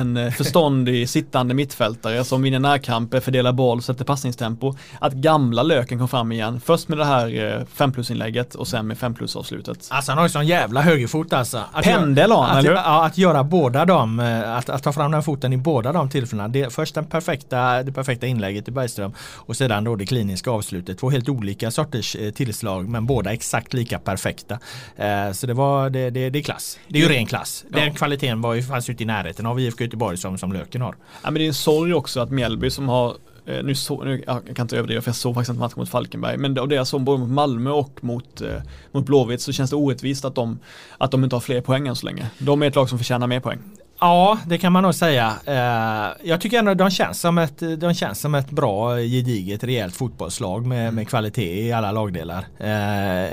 [0.00, 4.74] en förståndig sittande mittfältare som vinner närkamper, fördelar boll, sätter passningstempo.
[4.98, 6.60] Att gamla löken kom fram igen.
[6.64, 9.88] Först med det här eh, 5 plus inlägget och sen med 5 plus avslutet.
[9.90, 11.64] Alltså han har ju sån jävla högerfot alltså.
[11.72, 15.10] Att Pendel har han, eller Ja, att göra båda dem, eh, att, att ta fram
[15.10, 16.48] den foten i båda de tillfällena.
[16.48, 20.98] Det, först den perfekta, det perfekta inlägget i Bergström och sedan då det kliniska avslutet.
[20.98, 24.58] Två helt olika sorters eh, tillslag men båda exakt lika perfekta.
[24.96, 26.78] Eh, så det var, det, det, det är klass.
[26.88, 27.64] Det är ju ren klass.
[27.72, 30.52] Ja den kvaliteten var ju, fanns ju inte i närheten av IFK Göteborg som, som
[30.52, 30.94] Löken har.
[31.22, 33.16] Ja, men det är en sorg också att Mjällby som har
[33.46, 35.88] eh, nu, så, nu jag kan inte överdriva för jag såg faktiskt inte matchen mot
[35.88, 38.62] Falkenberg men av det jag såg både mot Malmö och mot, eh,
[38.92, 40.58] mot Blåvitt så känns det orättvist att de,
[40.98, 42.30] att de inte har fler poäng än så länge.
[42.38, 43.58] De är ett lag som förtjänar mer poäng.
[44.00, 45.32] Ja, det kan man nog säga.
[45.44, 49.96] Eh, jag tycker ändå de känns som ett, de känns som ett bra, gediget, rejält
[49.96, 52.46] fotbollslag med, med kvalitet i alla lagdelar.
[52.58, 53.30] Eh,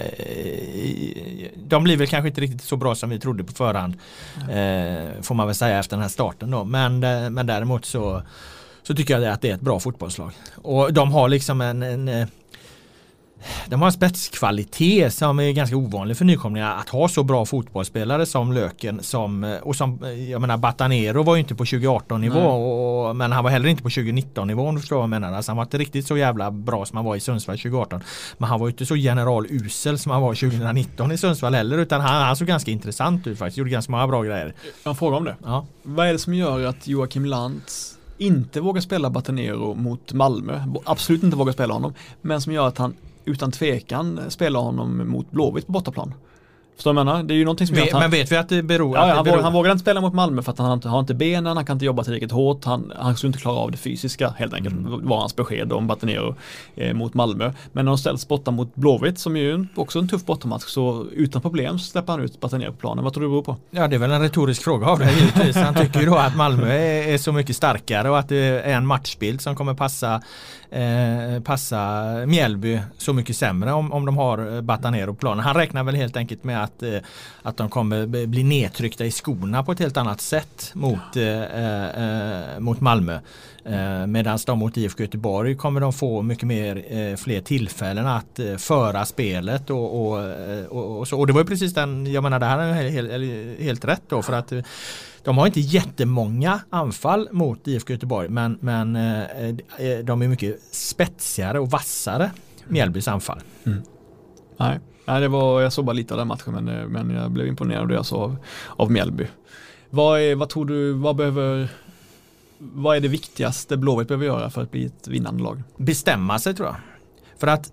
[1.56, 3.94] de blir väl kanske inte riktigt så bra som vi trodde på förhand.
[4.38, 6.64] Eh, får man väl säga efter den här starten då.
[6.64, 7.00] Men,
[7.34, 8.22] men däremot så,
[8.84, 10.32] så tycker jag att det är ett bra fotbollslag.
[10.56, 12.28] Och de har liksom en, en
[13.68, 18.26] de har en spetskvalitet som är ganska ovanlig för nykomlingar att ha så bra fotbollsspelare
[18.26, 23.16] som Löken som och som jag menar Batanero var ju inte på 2018 nivå och,
[23.16, 25.34] men han var heller inte på 2019 nivå om du förstår vad jag menar.
[25.34, 28.02] Alltså han var inte riktigt så jävla bra som han var i Sundsvall 2018.
[28.38, 32.02] Men han var ju inte så generalusel som han var 2019 i Sundsvall heller utan
[32.02, 33.58] han, han såg ganska intressant ut faktiskt.
[33.58, 34.54] Gjorde ganska många bra grejer.
[34.84, 35.36] Jag frågar om det.
[35.44, 35.66] Ja.
[35.84, 41.24] Vad är det som gör att Joakim Lantz inte vågar spela Batanero mot Malmö, absolut
[41.24, 42.94] inte vågar spela honom, men som gör att han
[43.28, 46.14] utan tvekan spela honom mot Blåvitt på bortaplan.
[46.78, 47.24] Förstår du vad jag menar?
[47.24, 48.98] Det är ju någonting som vet, han, Men vet vi att det beror?
[48.98, 49.42] Ja, att det han, beror.
[49.42, 51.86] han vågar inte spela mot Malmö för att han har inte benen, han kan inte
[51.86, 54.76] jobba tillräckligt hårt, han, han skulle inte klara av det fysiska helt enkelt.
[54.76, 55.08] Mm.
[55.08, 56.36] var hans besked om Batanero
[56.76, 57.52] eh, mot Malmö.
[57.72, 61.42] Men när de ställs borta mot Blåvitt som ju också en tuff bortamatch så utan
[61.42, 63.04] problem släpper han ut Batanero på planen.
[63.04, 63.56] Vad tror du det beror på?
[63.70, 65.56] Ja det är väl en retorisk fråga av det givetvis.
[65.56, 68.74] Han tycker ju då att Malmö är, är så mycket starkare och att det är
[68.76, 70.22] en matchbild som kommer passa
[70.70, 75.44] eh, passa Mjällby så mycket sämre om, om de har eh, Batanero på planen.
[75.44, 76.98] Han räknar väl helt enkelt med att, eh,
[77.42, 82.60] att de kommer bli nedtryckta i skorna på ett helt annat sätt mot, eh, eh
[82.60, 83.20] mot Malmö.
[84.08, 89.70] Medan de mot IFK Göteborg kommer de få mycket mer fler tillfällen att föra spelet
[89.70, 90.24] och, och,
[90.70, 91.20] och, och, så.
[91.20, 94.22] Och det var ju precis den, jag menar det här är helt, helt rätt då
[94.22, 94.54] för att
[95.28, 98.94] de har inte jättemånga anfall mot IFK Göteborg men, men
[100.04, 102.32] de är mycket spetsigare och vassare
[102.68, 103.40] Mjällbys anfall.
[103.64, 103.82] Mm.
[104.58, 104.80] Nej.
[105.06, 107.82] Nej, det var, jag såg bara lite av den matchen men, men jag blev imponerad
[107.82, 109.28] av det jag såg av, av Mjällby.
[109.90, 111.70] Vad, är, vad tror du, vad behöver,
[112.58, 115.64] vad är det viktigaste Blåvitt behöver göra för att bli ett vinnande lag?
[115.78, 116.76] Bestämma sig tror jag.
[117.38, 117.72] För att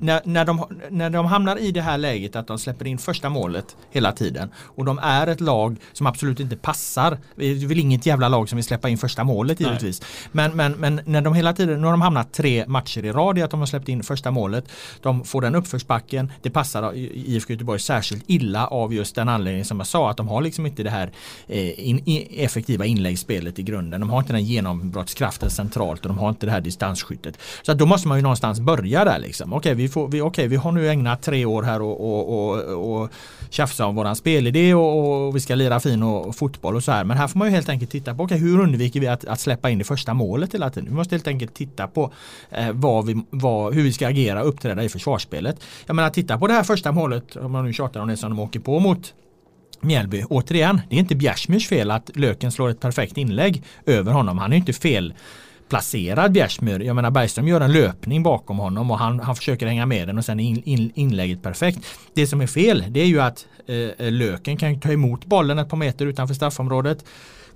[0.00, 3.28] när, när, de, när de hamnar i det här läget att de släpper in första
[3.28, 7.18] målet hela tiden och de är ett lag som absolut inte passar.
[7.36, 10.02] Det är väl inget jävla lag som vill släppa in första målet givetvis.
[10.32, 13.38] Men, men, men när de hela tiden, nu har de hamnat tre matcher i rad
[13.38, 14.64] i att de har släppt in första målet.
[15.02, 16.32] De får den uppförsbacken.
[16.42, 20.28] Det passar IFK Göteborg särskilt illa av just den anledningen som jag sa att de
[20.28, 21.12] har liksom inte det här
[21.48, 24.00] eh, in, effektiva inläggsspelet i grunden.
[24.00, 27.38] De har inte den genombrottskraften centralt och de har inte det här distansskyttet.
[27.62, 29.52] Så att då måste man ju någonstans börja där liksom.
[29.52, 33.02] Okej, vi får, vi, okay, vi har nu ägnat tre år här och, och, och,
[33.02, 33.10] och
[33.50, 37.04] tjafsa om våran spelidé och, och vi ska lira fin och, fotboll och så här.
[37.04, 39.40] Men här får man ju helt enkelt titta på okay, hur undviker vi att, att
[39.40, 40.88] släppa in det första målet hela tiden.
[40.88, 42.12] Vi måste helt enkelt titta på
[42.50, 45.56] eh, vad vi, vad, hur vi ska agera och uppträda i försvarsspelet.
[45.86, 48.30] Jag menar titta på det här första målet, om man nu tjatar om det som
[48.30, 49.14] de åker på mot
[49.80, 50.24] Mjällby.
[50.30, 54.38] Återigen, det är inte Bjärsmyrs fel att Löken slår ett perfekt inlägg över honom.
[54.38, 55.14] Han är inte fel
[55.70, 56.80] placerad Bjärsmyr.
[56.80, 60.18] Jag menar Bergström gör en löpning bakom honom och han, han försöker hänga med den
[60.18, 61.78] och sen är in, in, inlägget perfekt.
[62.14, 65.58] Det som är fel det är ju att eh, eh Löken kan ta emot bollen
[65.58, 67.04] ett par meter utanför straffområdet.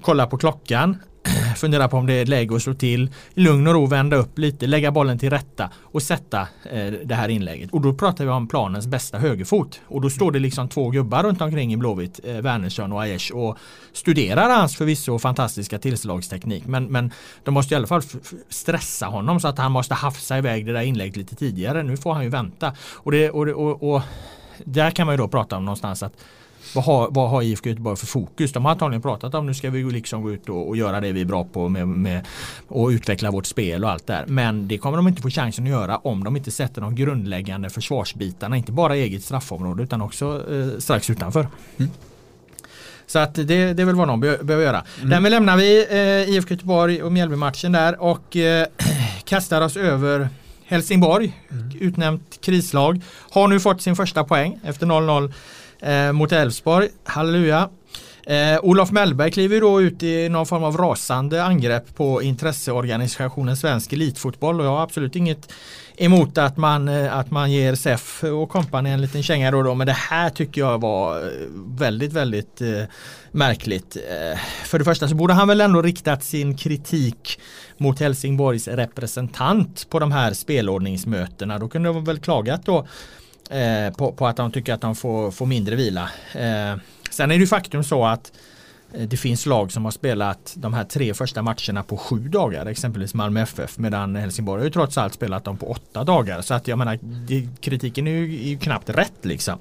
[0.03, 0.97] Kolla på klockan.
[1.57, 4.39] fundera på om det är läge att slå till, i lugn och ro vända upp
[4.39, 6.41] lite, lägga bollen till rätta och sätta
[6.71, 7.71] eh, det här inlägget.
[7.71, 9.81] Och då pratar vi om planens bästa högerfot.
[9.87, 13.33] Och då står det liksom två gubbar runt omkring i Blåvitt, eh, Wernersson och Aiesh
[13.33, 13.59] och
[13.93, 16.67] studerar hans förvisso fantastiska tillslagsteknik.
[16.67, 17.11] Men, men
[17.45, 18.03] de måste i alla fall
[18.49, 21.83] stressa honom så att han måste hafsa iväg det där inlägget lite tidigare.
[21.83, 22.73] Nu får han ju vänta.
[22.93, 24.03] Och, det, och, och, och
[24.65, 26.13] där kan man ju då prata om någonstans att
[26.75, 28.53] vad har, vad har IFK Göteborg för fokus?
[28.53, 31.12] De har antagligen pratat om nu ska vi liksom gå ut och, och göra det
[31.12, 32.27] vi är bra på med, med,
[32.68, 34.25] och utveckla vårt spel och allt där.
[34.27, 37.70] Men det kommer de inte få chansen att göra om de inte sätter de grundläggande
[37.70, 41.49] försvarsbitarna, inte bara eget straffområde utan också eh, strax utanför.
[41.77, 41.91] Mm.
[43.07, 44.85] Så att det, det är väl vad de behöver göra.
[44.99, 45.11] Mm.
[45.11, 48.66] Därmed lämnar vi eh, IFK Göteborg och Mjällby-matchen där och eh,
[49.25, 50.29] kastar oss över
[50.75, 51.70] Helsingborg, mm.
[51.81, 55.33] utnämnt krislag, har nu fått sin första poäng efter 0-0
[55.81, 56.89] eh, mot Elfsborg.
[57.05, 57.68] Halleluja.
[58.27, 63.93] Eh, Olof Mellberg kliver då ut i någon form av rasande angrepp på intresseorganisationen Svensk
[63.93, 65.53] Elitfotboll och jag har absolut inget
[65.97, 69.75] emot att man, eh, att man ger SEF och kompani en liten känga då, då
[69.75, 71.31] men det här tycker jag var eh,
[71.66, 72.83] väldigt väldigt eh,
[73.31, 73.97] märkligt.
[73.97, 77.41] Eh, för det första så borde han väl ändå riktat sin kritik
[77.77, 81.59] mot Helsingborgs representant på de här spelordningsmötena.
[81.59, 82.87] Då kunde de väl klagat då
[83.51, 86.11] eh, på, på, att de tycker att de får, får mindre vila.
[86.35, 86.77] Eh,
[87.15, 88.33] Sen är det ju faktum så att
[88.93, 92.67] eh, det finns lag som har spelat de här tre första matcherna på sju dagar,
[92.67, 96.43] exempelvis Malmö FF, medan Helsingborg har ju trots allt spelat dem på åtta dagar.
[96.43, 99.59] Så att jag menar, det, kritiken är ju, är ju knappt rätt liksom.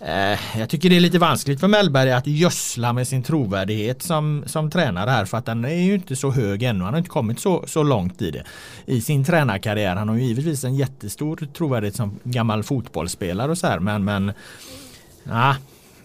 [0.00, 4.44] Eh, jag tycker det är lite vanskligt för Mellberg att gödsla med sin trovärdighet som,
[4.46, 6.84] som tränare här för att den är ju inte så hög ännu.
[6.84, 8.44] Han har inte kommit så, så långt i det.
[8.86, 9.96] I sin tränarkarriär.
[9.96, 14.32] Han har ju givetvis en jättestor trovärdighet som gammal fotbollsspelare och så här men, men
[15.24, 15.56] ja,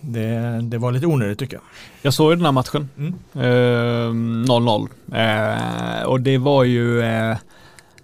[0.08, 1.64] det, det var lite onödigt tycker jag.
[2.02, 2.90] Jag såg ju den här matchen.
[3.34, 4.88] 0-0.
[5.12, 5.20] Mm.
[5.20, 7.38] Eh, eh, och det var ju eh,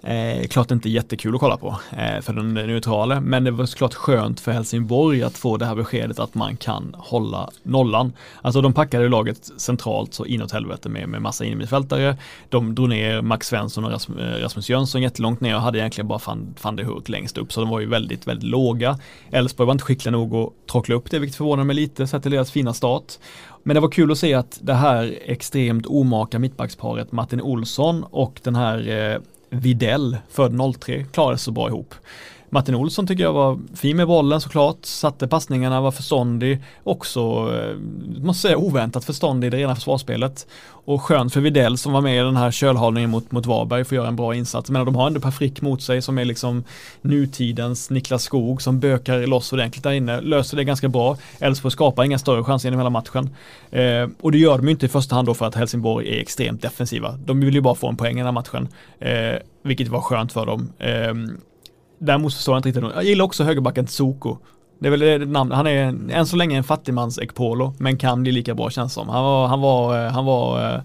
[0.04, 3.94] Eh, klart inte jättekul att kolla på eh, för den neutrala, men det var såklart
[3.94, 8.14] skönt för Helsingborg att få det här beskedet att man kan hålla nollan.
[8.42, 12.18] Alltså de packade laget centralt så inåt helvete med, med massa innermittfältare.
[12.50, 16.08] De drog ner Max Svensson och Rasmus, eh, Rasmus Jönsson jättelångt ner och hade egentligen
[16.08, 19.00] bara van, van de Hurk längst upp, så de var ju väldigt, väldigt låga.
[19.32, 22.32] Elfsborg var inte skickliga nog att trockla upp det, vilket förvånar mig lite sett till
[22.32, 23.14] deras fina start.
[23.64, 28.40] Men det var kul att se att det här extremt omaka mittbacksparet Martin Olsson och
[28.44, 29.22] den här eh,
[29.54, 31.96] Videll, född 03, klarade sig så bra ihop.
[32.54, 37.78] Martin Olsson tycker jag var fin med bollen såklart, satte passningarna, var förståndig, också, eh,
[38.24, 40.48] måste säga oväntat förståndig i det rena försvarsspelet.
[40.86, 43.96] Och skönt för Videll som var med i den här kölhalningen mot, mot Varberg får
[43.96, 44.70] göra en bra insats.
[44.70, 46.64] Men de har ändå Per Frick mot sig som är liksom
[47.02, 51.18] nutidens Niklas Skog som bökar loss ordentligt där inne, löser det ganska bra.
[51.40, 53.30] Elfsborg skapar inga större chanser genom hela matchen.
[53.72, 56.22] Eh, och det gör de ju inte i första hand då för att Helsingborg är
[56.22, 57.12] extremt defensiva.
[57.26, 58.68] De vill ju bara få en poäng i den här matchen,
[59.00, 60.70] eh, vilket var skönt för dem.
[60.80, 61.14] Eh,
[62.06, 62.96] Däremot förstår jag inte riktigt.
[62.96, 64.38] Jag gillar också högerbacken Tsoko.
[64.80, 65.58] Det är väl det namnet.
[65.58, 69.10] Han är än så länge en fattigmans Ekpolo, men kan bli lika bra känns som.
[69.10, 70.82] Han var, han var, eh, han var eh,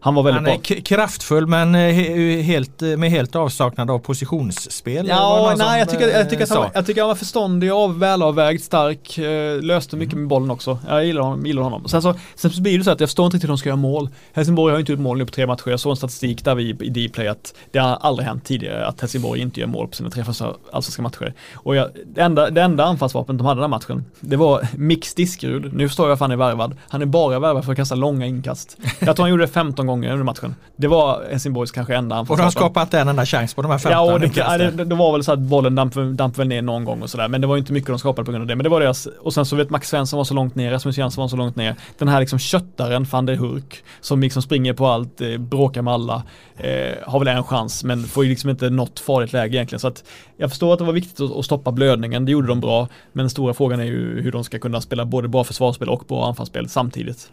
[0.00, 3.98] han var väldigt Han är kraftfull men eh, he- helt, eh, med helt avsaknad av
[3.98, 5.08] positionsspel.
[5.08, 7.98] Ja, nej, jag tycker, eh, jag, tycker att han, jag tycker han var förståndig, av,
[7.98, 10.78] välavvägd, stark, eh, löste mycket med bollen också.
[10.88, 11.46] Jag gillar honom.
[11.46, 11.88] Gillar honom.
[11.88, 13.68] Sen, så, sen så blir det så att jag förstår inte riktigt hur de ska
[13.68, 14.08] göra mål.
[14.32, 15.70] Helsingborg har ju inte gjort mål nu på tre matcher.
[15.70, 19.00] Jag såg en statistik där vi i Dplay att det har aldrig hänt tidigare att
[19.00, 21.34] Helsingborg inte gör mål på sina tre första allsvenska matcher.
[21.54, 25.14] Och jag, det, enda, det enda anfallsvapnet de hade den här matchen, det var Mix
[25.14, 25.74] Diskerud.
[25.74, 26.76] Nu förstår jag varför han är värvad.
[26.88, 28.76] Han är bara värvad för att kasta långa inkast.
[28.98, 30.54] Jag tror han gjorde det 15 gånger under matchen.
[30.76, 33.78] Det var Helsingborgs kanske enda Och de har skapat en enda chans på de här
[33.78, 36.48] 15 Ja, och det, ja, det, det var väl så att bollen damp, damp väl
[36.48, 37.28] ner någon gång och sådär.
[37.28, 38.56] Men det var ju inte mycket de skapade på grund av det.
[38.56, 40.98] Men det var deras, och sen så vet Max Svensson var så långt ner, Rasmus
[40.98, 41.74] Jansson var så långt ner.
[41.98, 45.94] Den här liksom köttaren, van der Hurk, som liksom springer på allt, eh, bråkar med
[45.94, 46.22] alla,
[46.56, 49.80] eh, har väl en chans men får ju liksom inte något farligt läge egentligen.
[49.80, 50.04] Så att
[50.36, 52.88] jag förstår att det var viktigt att, att stoppa blödningen, det gjorde de bra.
[53.12, 56.04] Men den stora frågan är ju hur de ska kunna spela både bra försvarsspel och
[56.08, 57.30] bra anfallsspel samtidigt.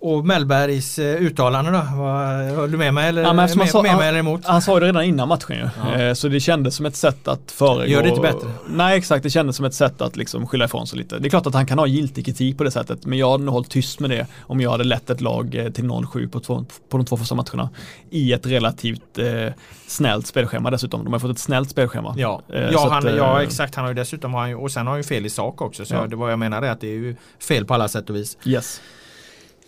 [0.00, 1.76] Och Mellbergs eh, uttalande då?
[1.78, 4.44] Höll du med mig eller, Ja, med, han sa- med han- mig eller emot?
[4.44, 5.68] Han sa ju det redan innan matchen ju.
[5.90, 5.94] Ja.
[6.02, 7.92] Eh, Så det kändes som ett sätt att föregå.
[7.92, 8.48] Gör det inte bättre.
[8.68, 11.18] Nej exakt, det kändes som ett sätt att liksom skylla ifrån sig lite.
[11.18, 13.44] Det är klart att han kan ha giltig kritik på det sättet, men jag hade
[13.44, 16.40] nog hållit tyst med det om jag hade lett ett lag eh, till 0-7 på,
[16.40, 17.70] två, på de två första matcherna.
[18.10, 19.52] I ett relativt eh,
[19.86, 21.04] snällt spelschema dessutom.
[21.04, 22.14] De har fått ett snällt spelschema.
[22.18, 23.74] Ja, Eh, ja, han, att, ja exakt.
[23.74, 25.84] Han har ju dessutom han och sen har han ju fel i sak också.
[25.84, 26.06] Så Ja.
[26.06, 27.16] det vad jag menar är att det är ju
[27.48, 28.36] fel på alla sätt och vis.
[28.44, 28.80] Yes.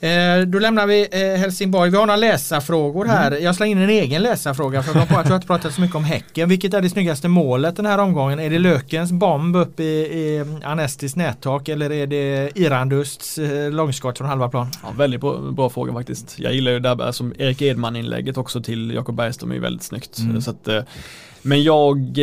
[0.01, 1.91] Eh, då lämnar vi eh, Helsingborg.
[1.91, 3.33] Vi har några läsarfrågor här.
[3.33, 6.49] Jag slänger in en egen läsarfråga för jag har inte pratat så mycket om Häcken.
[6.49, 8.39] Vilket är det snyggaste målet den här omgången?
[8.41, 14.19] Är det Lökens bomb upp i, i Anestis nättak eller är det Irandusts eh, långskott
[14.19, 14.67] från halva plan?
[14.83, 16.39] Ja, väldigt bra, bra fråga faktiskt.
[16.39, 19.61] Jag gillar ju det där som Erik Edman inlägget också till Jakob Bergström är ju
[19.61, 20.19] väldigt snyggt.
[20.19, 20.41] Mm.
[20.41, 20.69] Så att,
[21.43, 22.19] men jag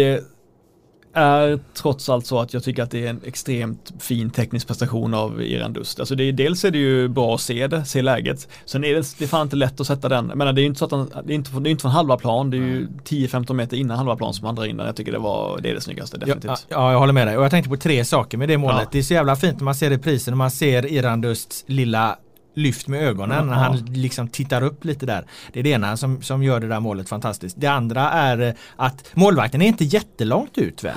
[1.14, 5.14] är trots allt så att jag tycker att det är en extremt fin teknisk prestation
[5.14, 6.00] av Iran Dust.
[6.00, 8.48] Alltså det är, dels är det ju bra att se det, se läget.
[8.66, 10.30] Sen är det, det fan inte lätt att sätta den.
[10.30, 11.82] Jag menar, det är ju inte så att han, det är inte, det är inte
[11.82, 14.78] från halva plan, det är ju 10-15 meter innan halva plan som han drar in
[14.78, 14.86] den.
[14.86, 16.66] Jag tycker det var, det är det snyggaste Ja, definitivt.
[16.70, 17.38] ja, jag håller med dig.
[17.38, 18.80] Och jag tänkte på tre saker med det målet.
[18.82, 18.88] Ja.
[18.92, 22.18] Det är så jävla fint när man ser reprisen och man ser Irandusts lilla
[22.58, 23.60] lyft med ögonen när Ja.
[23.60, 25.26] han liksom tittar upp lite där.
[25.54, 27.56] Det är det ena som, som gör det där målet fantastiskt.
[27.60, 30.96] Det andra är eh, att målvakten är inte jättelångt ut väl?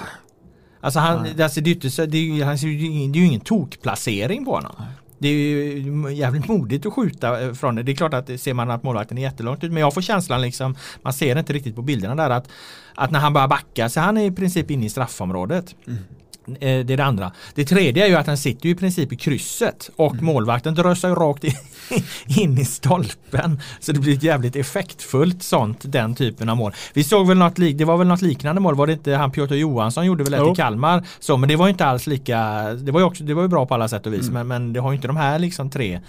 [0.80, 1.42] Alltså han, Nej.
[1.42, 4.72] alltså det, är inte det, är, han- det är ju ingen- tokplacering på honom.
[5.18, 7.82] Det är ju jävligt modigt att skjuta eh, från det.
[7.82, 9.72] Det är klart att det ser man att målvakten är jättelångt ut.
[9.72, 12.48] Men jag får känslan liksom, man ser inte riktigt på bilderna där att,
[12.94, 15.74] att när han börjar backa så han är i princip inne i straffområdet.
[15.86, 15.94] Eh,
[16.60, 17.32] Det är det andra.
[17.54, 20.24] Det tredje är ju att han sitter i princip i krysset och Mm.
[20.24, 21.52] målvakten drösar ju rakt in,
[22.42, 23.60] in i stolpen.
[23.80, 26.72] Så det blir ett jävligt effektfullt sånt, den typen av mål.
[26.94, 29.54] Vi såg väl något, det var väl något liknande mål, var det inte han Piotr
[29.54, 30.52] Johansson gjorde väl ett Jo.
[30.52, 31.04] i Kalmar?
[31.20, 32.38] Så, men det var ju inte alls lika,
[32.74, 34.32] det var ju också, det var ju bra på alla sätt och vis, Mm.
[34.34, 36.00] men, men det har ju inte de här liksom tre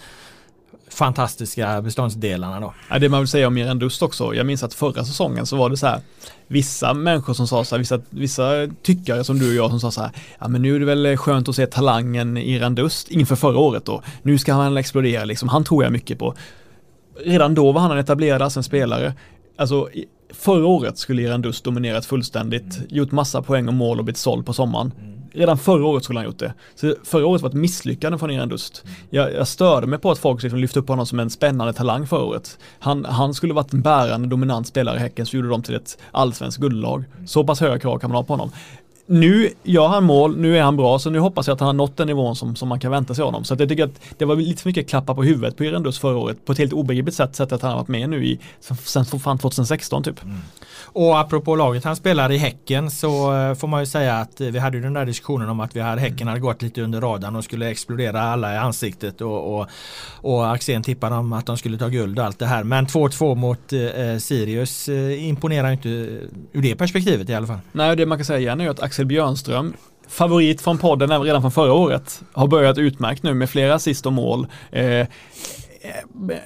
[0.94, 2.74] fantastiska beståndsdelarna då.
[2.90, 5.56] Ja, det man vill säga om Miran Dust också, jag minns att förra säsongen så
[5.56, 6.02] var det så här
[6.48, 9.92] Vissa människor som sa så här, vissa, vissa tyckare som du och jag som sa
[9.92, 13.58] så här Ja men nu är det väl skönt att se talangen Irandust inför förra
[13.58, 14.02] året då.
[14.22, 16.36] Nu ska han explodera liksom, han tror jag mycket på.
[17.26, 19.14] Redan då var han en etablerad som spelare.
[19.58, 19.90] Alltså
[20.34, 24.54] förra året skulle Irandust dominerat fullständigt, gjort massa poäng och mål och blivit såld på
[24.54, 24.92] sommaren.
[25.32, 26.54] Redan förra året skulle han gjort det.
[26.76, 28.84] Så förra året var ett misslyckande från Iran Dust.
[29.10, 32.08] Jag, jag störde mig på att folk liksom lyfte upp honom som en spännande talang
[32.08, 32.58] förra året.
[32.80, 35.98] Han, han skulle varit en bärande dominant spelare i Häcken så gjorde de till ett
[36.12, 37.04] allsvenskt guldlag.
[37.26, 38.52] Så pass höga krav kan man ha på honom.
[39.06, 41.74] Nu gör han mål, nu är han bra, så nu hoppas jag att han har
[41.74, 43.44] nått den nivån som, som man kan vänta sig av honom.
[43.44, 46.00] Så att jag tycker att det var lite för mycket klappa på huvudet på Irandus
[46.00, 48.40] förra året på ett helt obegripligt sätt, sätt att han har varit med nu i,
[48.60, 50.20] sen, fan 2016 typ.
[50.94, 54.48] Och apropå laget han spelar i Häcken så eh, får man ju säga att eh,
[54.48, 57.02] vi hade ju den där diskussionen om att vi hade Häcken hade gått lite under
[57.02, 59.68] radarn och skulle explodera alla i ansiktet och, och,
[60.22, 62.64] och Axén tippade om att de skulle ta guld och allt det här.
[62.64, 65.96] Men 2-2 mot eh, Sirius eh, imponerar inte eh,
[66.52, 67.60] ur det perspektivet i alla fall.
[67.72, 69.74] Nej, det man kan säga igen är ju att Axel Björnström
[70.08, 74.14] favorit från podden redan från förra året har börjat utmärkt nu med flera assist och
[74.14, 74.48] mål.
[74.72, 75.08] Eh,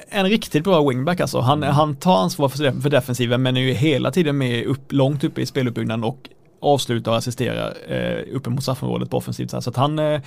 [0.09, 1.39] en riktigt bra wingback alltså.
[1.39, 5.23] Han, han tar ansvar för, för defensiven men är ju hela tiden med upp, långt
[5.23, 6.29] uppe i speluppbyggnaden och
[6.61, 9.49] avslutar och assisterar eh, uppe mot straffområdet på offensivt.
[9.49, 10.21] Så att han, eh,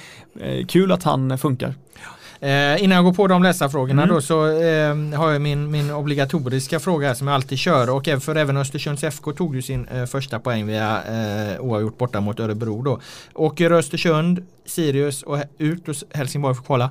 [0.68, 1.74] kul att han funkar.
[2.40, 4.14] Eh, innan jag går på de läsarfrågorna Mm.
[4.14, 8.20] då så eh, har jag min, min obligatoriska fråga som jag alltid kör och även
[8.20, 12.40] för även Östersunds FK tog ju sin eh, första poäng via eh, oavgjort borta mot
[12.40, 13.00] Örebro då.
[13.34, 16.90] Åker Östersund, Sirius och ut och Helsingborg får kvala.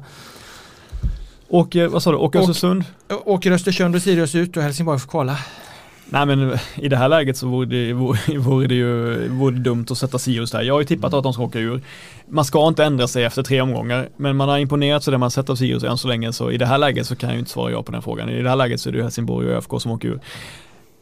[1.49, 2.83] Och eh, vad sa du, Åke Och- Östersund?
[3.25, 5.37] Åker Östersund och Sirius ut och Helsingborg får kvala.
[6.09, 9.61] Nej men i det här läget så vore det, vore, vore det ju vore det
[9.61, 10.61] dumt att sätta Sirius där.
[10.61, 11.81] Jag har ju tippat att de ska åka ur.
[12.27, 15.31] Man ska inte ändra sig efter tre omgångar, men man har imponerat så det man
[15.31, 17.39] sett av Sirius än så länge, så i det här läget så kan jag ju
[17.39, 18.29] inte svara ja på den frågan.
[18.29, 20.19] I det här läget så är det Helsingborg och ÖFK som åker ur.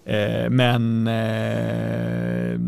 [0.05, 2.59] Eh, men eh,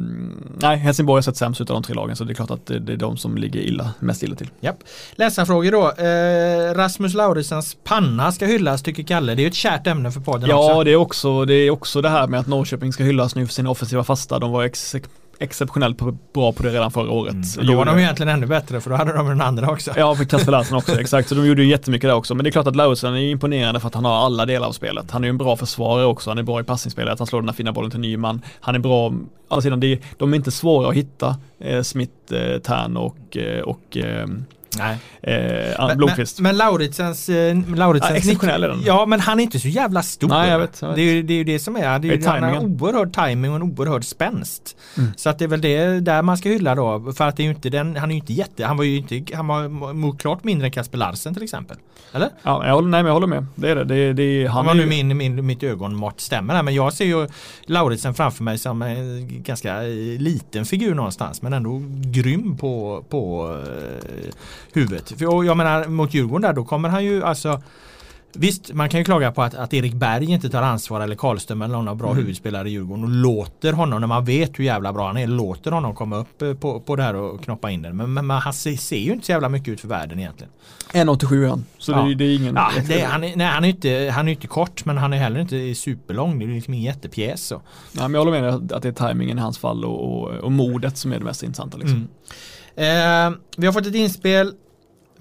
[0.61, 2.79] nej, Helsingborg har sett sämst av de tre lagen så det är klart att det,
[2.79, 4.49] det är de som ligger illa, mest illa till.
[4.59, 4.77] Japp.
[5.15, 6.03] Läsarfrågor då.
[6.03, 9.35] Eh, Rasmus Lauritsens panna ska hyllas tycker Kalle.
[9.35, 10.77] Det är ju ett kärt ämne för podden ja, också.
[10.77, 13.45] Ja, det är också det, är också det här med att Norrköping ska hyllas nu
[13.45, 14.39] för sina offensiva fasta.
[14.39, 14.95] De var ex
[15.39, 15.97] exceptionellt
[16.33, 17.33] bra på det redan förra året.
[17.33, 17.67] Mm.
[17.67, 19.91] Då var de egentligen ännu bättre för då hade de den andra också.
[19.95, 21.29] Ja, för Kasper Larsson också, exakt.
[21.29, 22.35] Så de gjorde ju jättemycket där också.
[22.35, 24.71] Men det är klart att Lauritsen är imponerande för att han har alla delar av
[24.71, 25.11] spelet.
[25.11, 26.29] Han är ju en bra försvarare också.
[26.29, 27.19] Han är bra i passningsspelet.
[27.19, 28.41] Han slår den här fina bollen till Nyman.
[28.59, 29.13] Han är bra,
[29.61, 31.35] sidan, de är inte svåra att hitta.
[31.59, 34.27] Eh, Smith, eh, Tern och, eh, och eh,
[34.77, 34.97] Nej.
[35.21, 36.39] Eh, Blomqvist.
[36.39, 37.29] Men, men Lauritsens...
[37.29, 38.81] Eh, Lauritsens ja, exceptionell är den.
[38.85, 40.27] Ja, men han är inte så jävla stor.
[40.27, 40.95] Nej, jag vet, jag vet.
[40.95, 41.81] Det, är ju, det som är.
[41.81, 44.77] Det är, det är han har oerhörd timing och en oerhörd spänst.
[44.97, 45.11] Mm.
[45.17, 47.13] Så att det är väl det där man ska hylla då.
[47.17, 48.97] För att det är ju inte den, han är ju inte jätte, han var ju
[48.97, 51.77] inte, han var klart mindre än Kasper Larsen till exempel.
[52.13, 52.29] Eller?
[52.43, 53.45] Ja, jag håller, nej, men jag håller med.
[53.55, 53.83] Det är det.
[53.83, 56.63] det, det han Om nu min, min, mitt ögonmått stämmer här.
[56.63, 57.27] Men jag ser ju
[57.65, 59.81] Lauritsen framför mig som en ganska
[60.17, 61.41] liten figur någonstans.
[61.41, 64.31] Men ändå grym på, på uh,
[64.77, 65.09] huvudet.
[65.09, 67.61] För, jag menar mot Djurgården där då kommer han ju alltså
[68.39, 71.61] Visst, man kan ju klaga på att, att Erik Berg inte tar ansvar eller Karlström
[71.61, 72.17] eller någon av bra mm.
[72.17, 75.71] huvudspelare i Djurgården och låter honom, när man vet hur jävla bra han är, låter
[75.71, 77.97] honom komma upp eh, på, på det här och knoppa in den.
[77.97, 80.53] Men, men, men han ser, ser, ju inte så jävla mycket ut för världen egentligen.
[80.91, 81.65] 1,87 han.
[81.77, 82.01] Så ja.
[82.01, 82.55] det, det, är ingen...
[82.55, 85.17] Ja, det, han, är, nej, han, är inte, han är inte kort men han är
[85.17, 86.39] heller inte superlång.
[86.39, 87.41] Det är liksom ingen jättepjäs.
[87.41, 87.61] Så.
[87.91, 90.51] Ja, men jag håller med att det är tajmingen i hans fall och, och, och
[90.51, 91.77] modet som är det mest intressanta.
[91.77, 92.07] Liksom.
[92.75, 93.33] Mm.
[93.33, 94.53] Eh, vi har fått ett inspel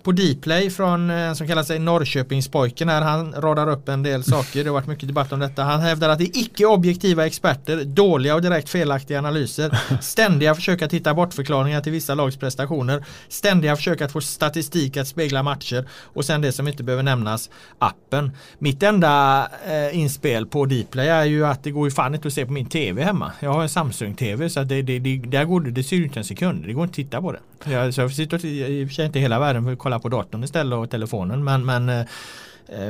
[0.07, 3.03] på Dplay från en eh, som kallar sig Norrköpingspojken här.
[3.03, 4.65] Han radar upp en del saker.
[4.65, 5.63] Det har varit mycket debatt om detta.
[5.63, 10.83] Han hävdar att det är icke objektiva experter, dåliga och direkt felaktiga analyser, ständiga försök
[10.83, 15.89] att hitta bortförklaringar till vissa lags prestationer, ständiga försök att få statistik att spegla matcher
[16.15, 18.31] och sen det som inte behöver nämnas, appen.
[18.59, 22.35] Mitt enda eh, inspel på Dplay är ju att det går ju fan inte att
[22.35, 23.33] se på min TV hemma.
[23.41, 26.25] Jag har en Samsung-TV så det, det, det, där går det, det ser ut en
[26.25, 26.67] sekund.
[26.67, 27.41] Det går inte att titta på det.
[27.65, 30.09] Jag, så jag sitter i och för sig inte hela världen för att kolla på
[30.09, 31.45] datorn istället och telefonen.
[31.45, 32.07] Men, men eh,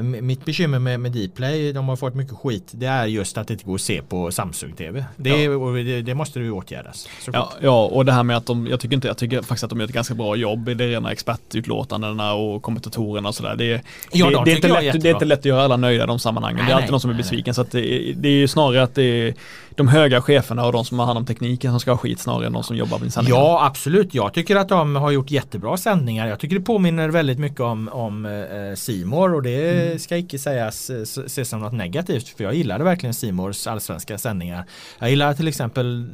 [0.02, 3.52] mitt bekymmer med, med Dplay, de har fått mycket skit, det är just att det
[3.52, 5.04] inte går att se på Samsung-TV.
[5.16, 5.70] Det, ja.
[5.70, 7.08] det, det, måste ju åtgärdas.
[7.32, 9.70] Ja, ja, och det här med att de, jag tycker, inte, jag tycker faktiskt att
[9.70, 13.56] de gör ett ganska bra jobb i det rena expertutlåtandena och kommentatorerna och sådär.
[13.56, 16.04] Det, ja, det, det, är inte lätt, det är inte lätt att göra alla nöjda
[16.04, 16.56] i de sammanhangen.
[16.56, 17.44] Nej, det är alltid nej, någon som är besviken.
[17.46, 17.54] Nej.
[17.54, 19.34] Så det, det är ju snarare att det är
[19.76, 22.46] de höga cheferna och de som har hand om tekniken som ska ha skit snarare
[22.46, 23.40] än de som jobbar med sändningar.
[23.40, 24.14] Ja, absolut.
[24.14, 26.26] Jag tycker att de har gjort jättebra sändningar.
[26.26, 29.98] Jag tycker det påminner väldigt mycket om, om eh, och det mm.
[29.98, 34.64] ska icke sägas eh, ses som något negativt för jag gillade verkligen Simors allsvenska sändningar.
[34.98, 36.06] Jag gillar till exempel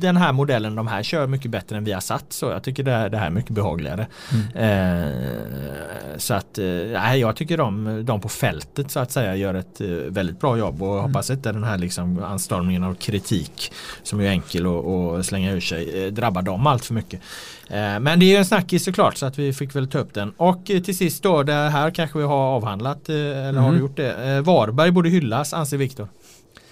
[0.00, 2.82] den här modellen de här kör mycket bättre än vi har satt så jag tycker
[2.82, 4.06] det här, det här är mycket behagligare.
[4.32, 4.56] Mm.
[4.56, 9.80] Eh, så att eh, jag tycker de, de på fältet så att säga gör ett
[9.80, 11.04] eh, väldigt bra jobb och mm.
[11.04, 13.72] hoppas inte den här liksom anstormningen av kritik
[14.02, 17.20] som är enkel att slänga ur sig eh, drabbar dem allt för mycket.
[17.68, 20.32] Eh, men det är en snackis såklart så att vi fick väl ta upp den.
[20.36, 23.62] Och eh, till sist då, det här kanske vi har avhandlat, eller mm.
[23.62, 24.40] har du gjort det?
[24.44, 26.08] Varberg borde hyllas anser Viktor.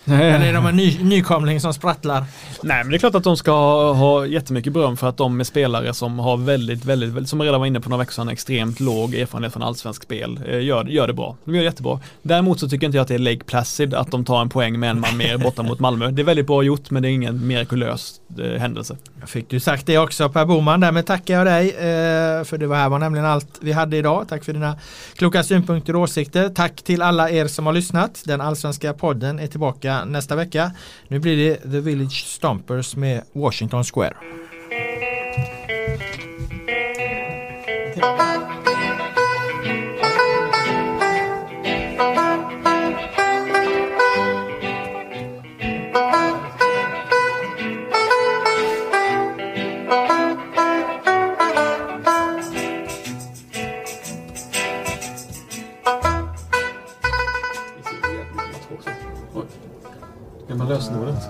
[0.04, 2.24] Eller är de en ny, nykomling som sprattlar?
[2.62, 5.40] Nej men det är klart att de ska ha, ha jättemycket beröm för att de
[5.40, 8.80] är spelare som har väldigt, väldigt, som redan var inne på några veckor sedan, extremt
[8.80, 10.40] låg erfarenhet från allsvensk spel.
[10.48, 11.36] Eh, gör, gör det bra.
[11.44, 12.00] De gör det jättebra.
[12.22, 14.80] Däremot så tycker inte jag att det är Lake Placid att de tar en poäng
[14.80, 16.10] med en man mer borta mot Malmö.
[16.10, 18.96] Det är väldigt bra gjort men det är ingen mirakulös eh, händelse.
[19.20, 20.80] Jag fick du sagt det också Per Boman.
[20.80, 24.26] Därmed tackar jag dig eh, för det var här var nämligen allt vi hade idag.
[24.28, 24.76] Tack för dina
[25.16, 26.48] kloka synpunkter och åsikter.
[26.48, 28.22] Tack till alla er som har lyssnat.
[28.24, 29.46] Den allsvenska podden är
[29.94, 30.72] tillbaka nästa vecka.
[31.08, 34.14] Nu blir det The Village Stompers med Washington Square.
[60.68, 61.28] Lösenordet.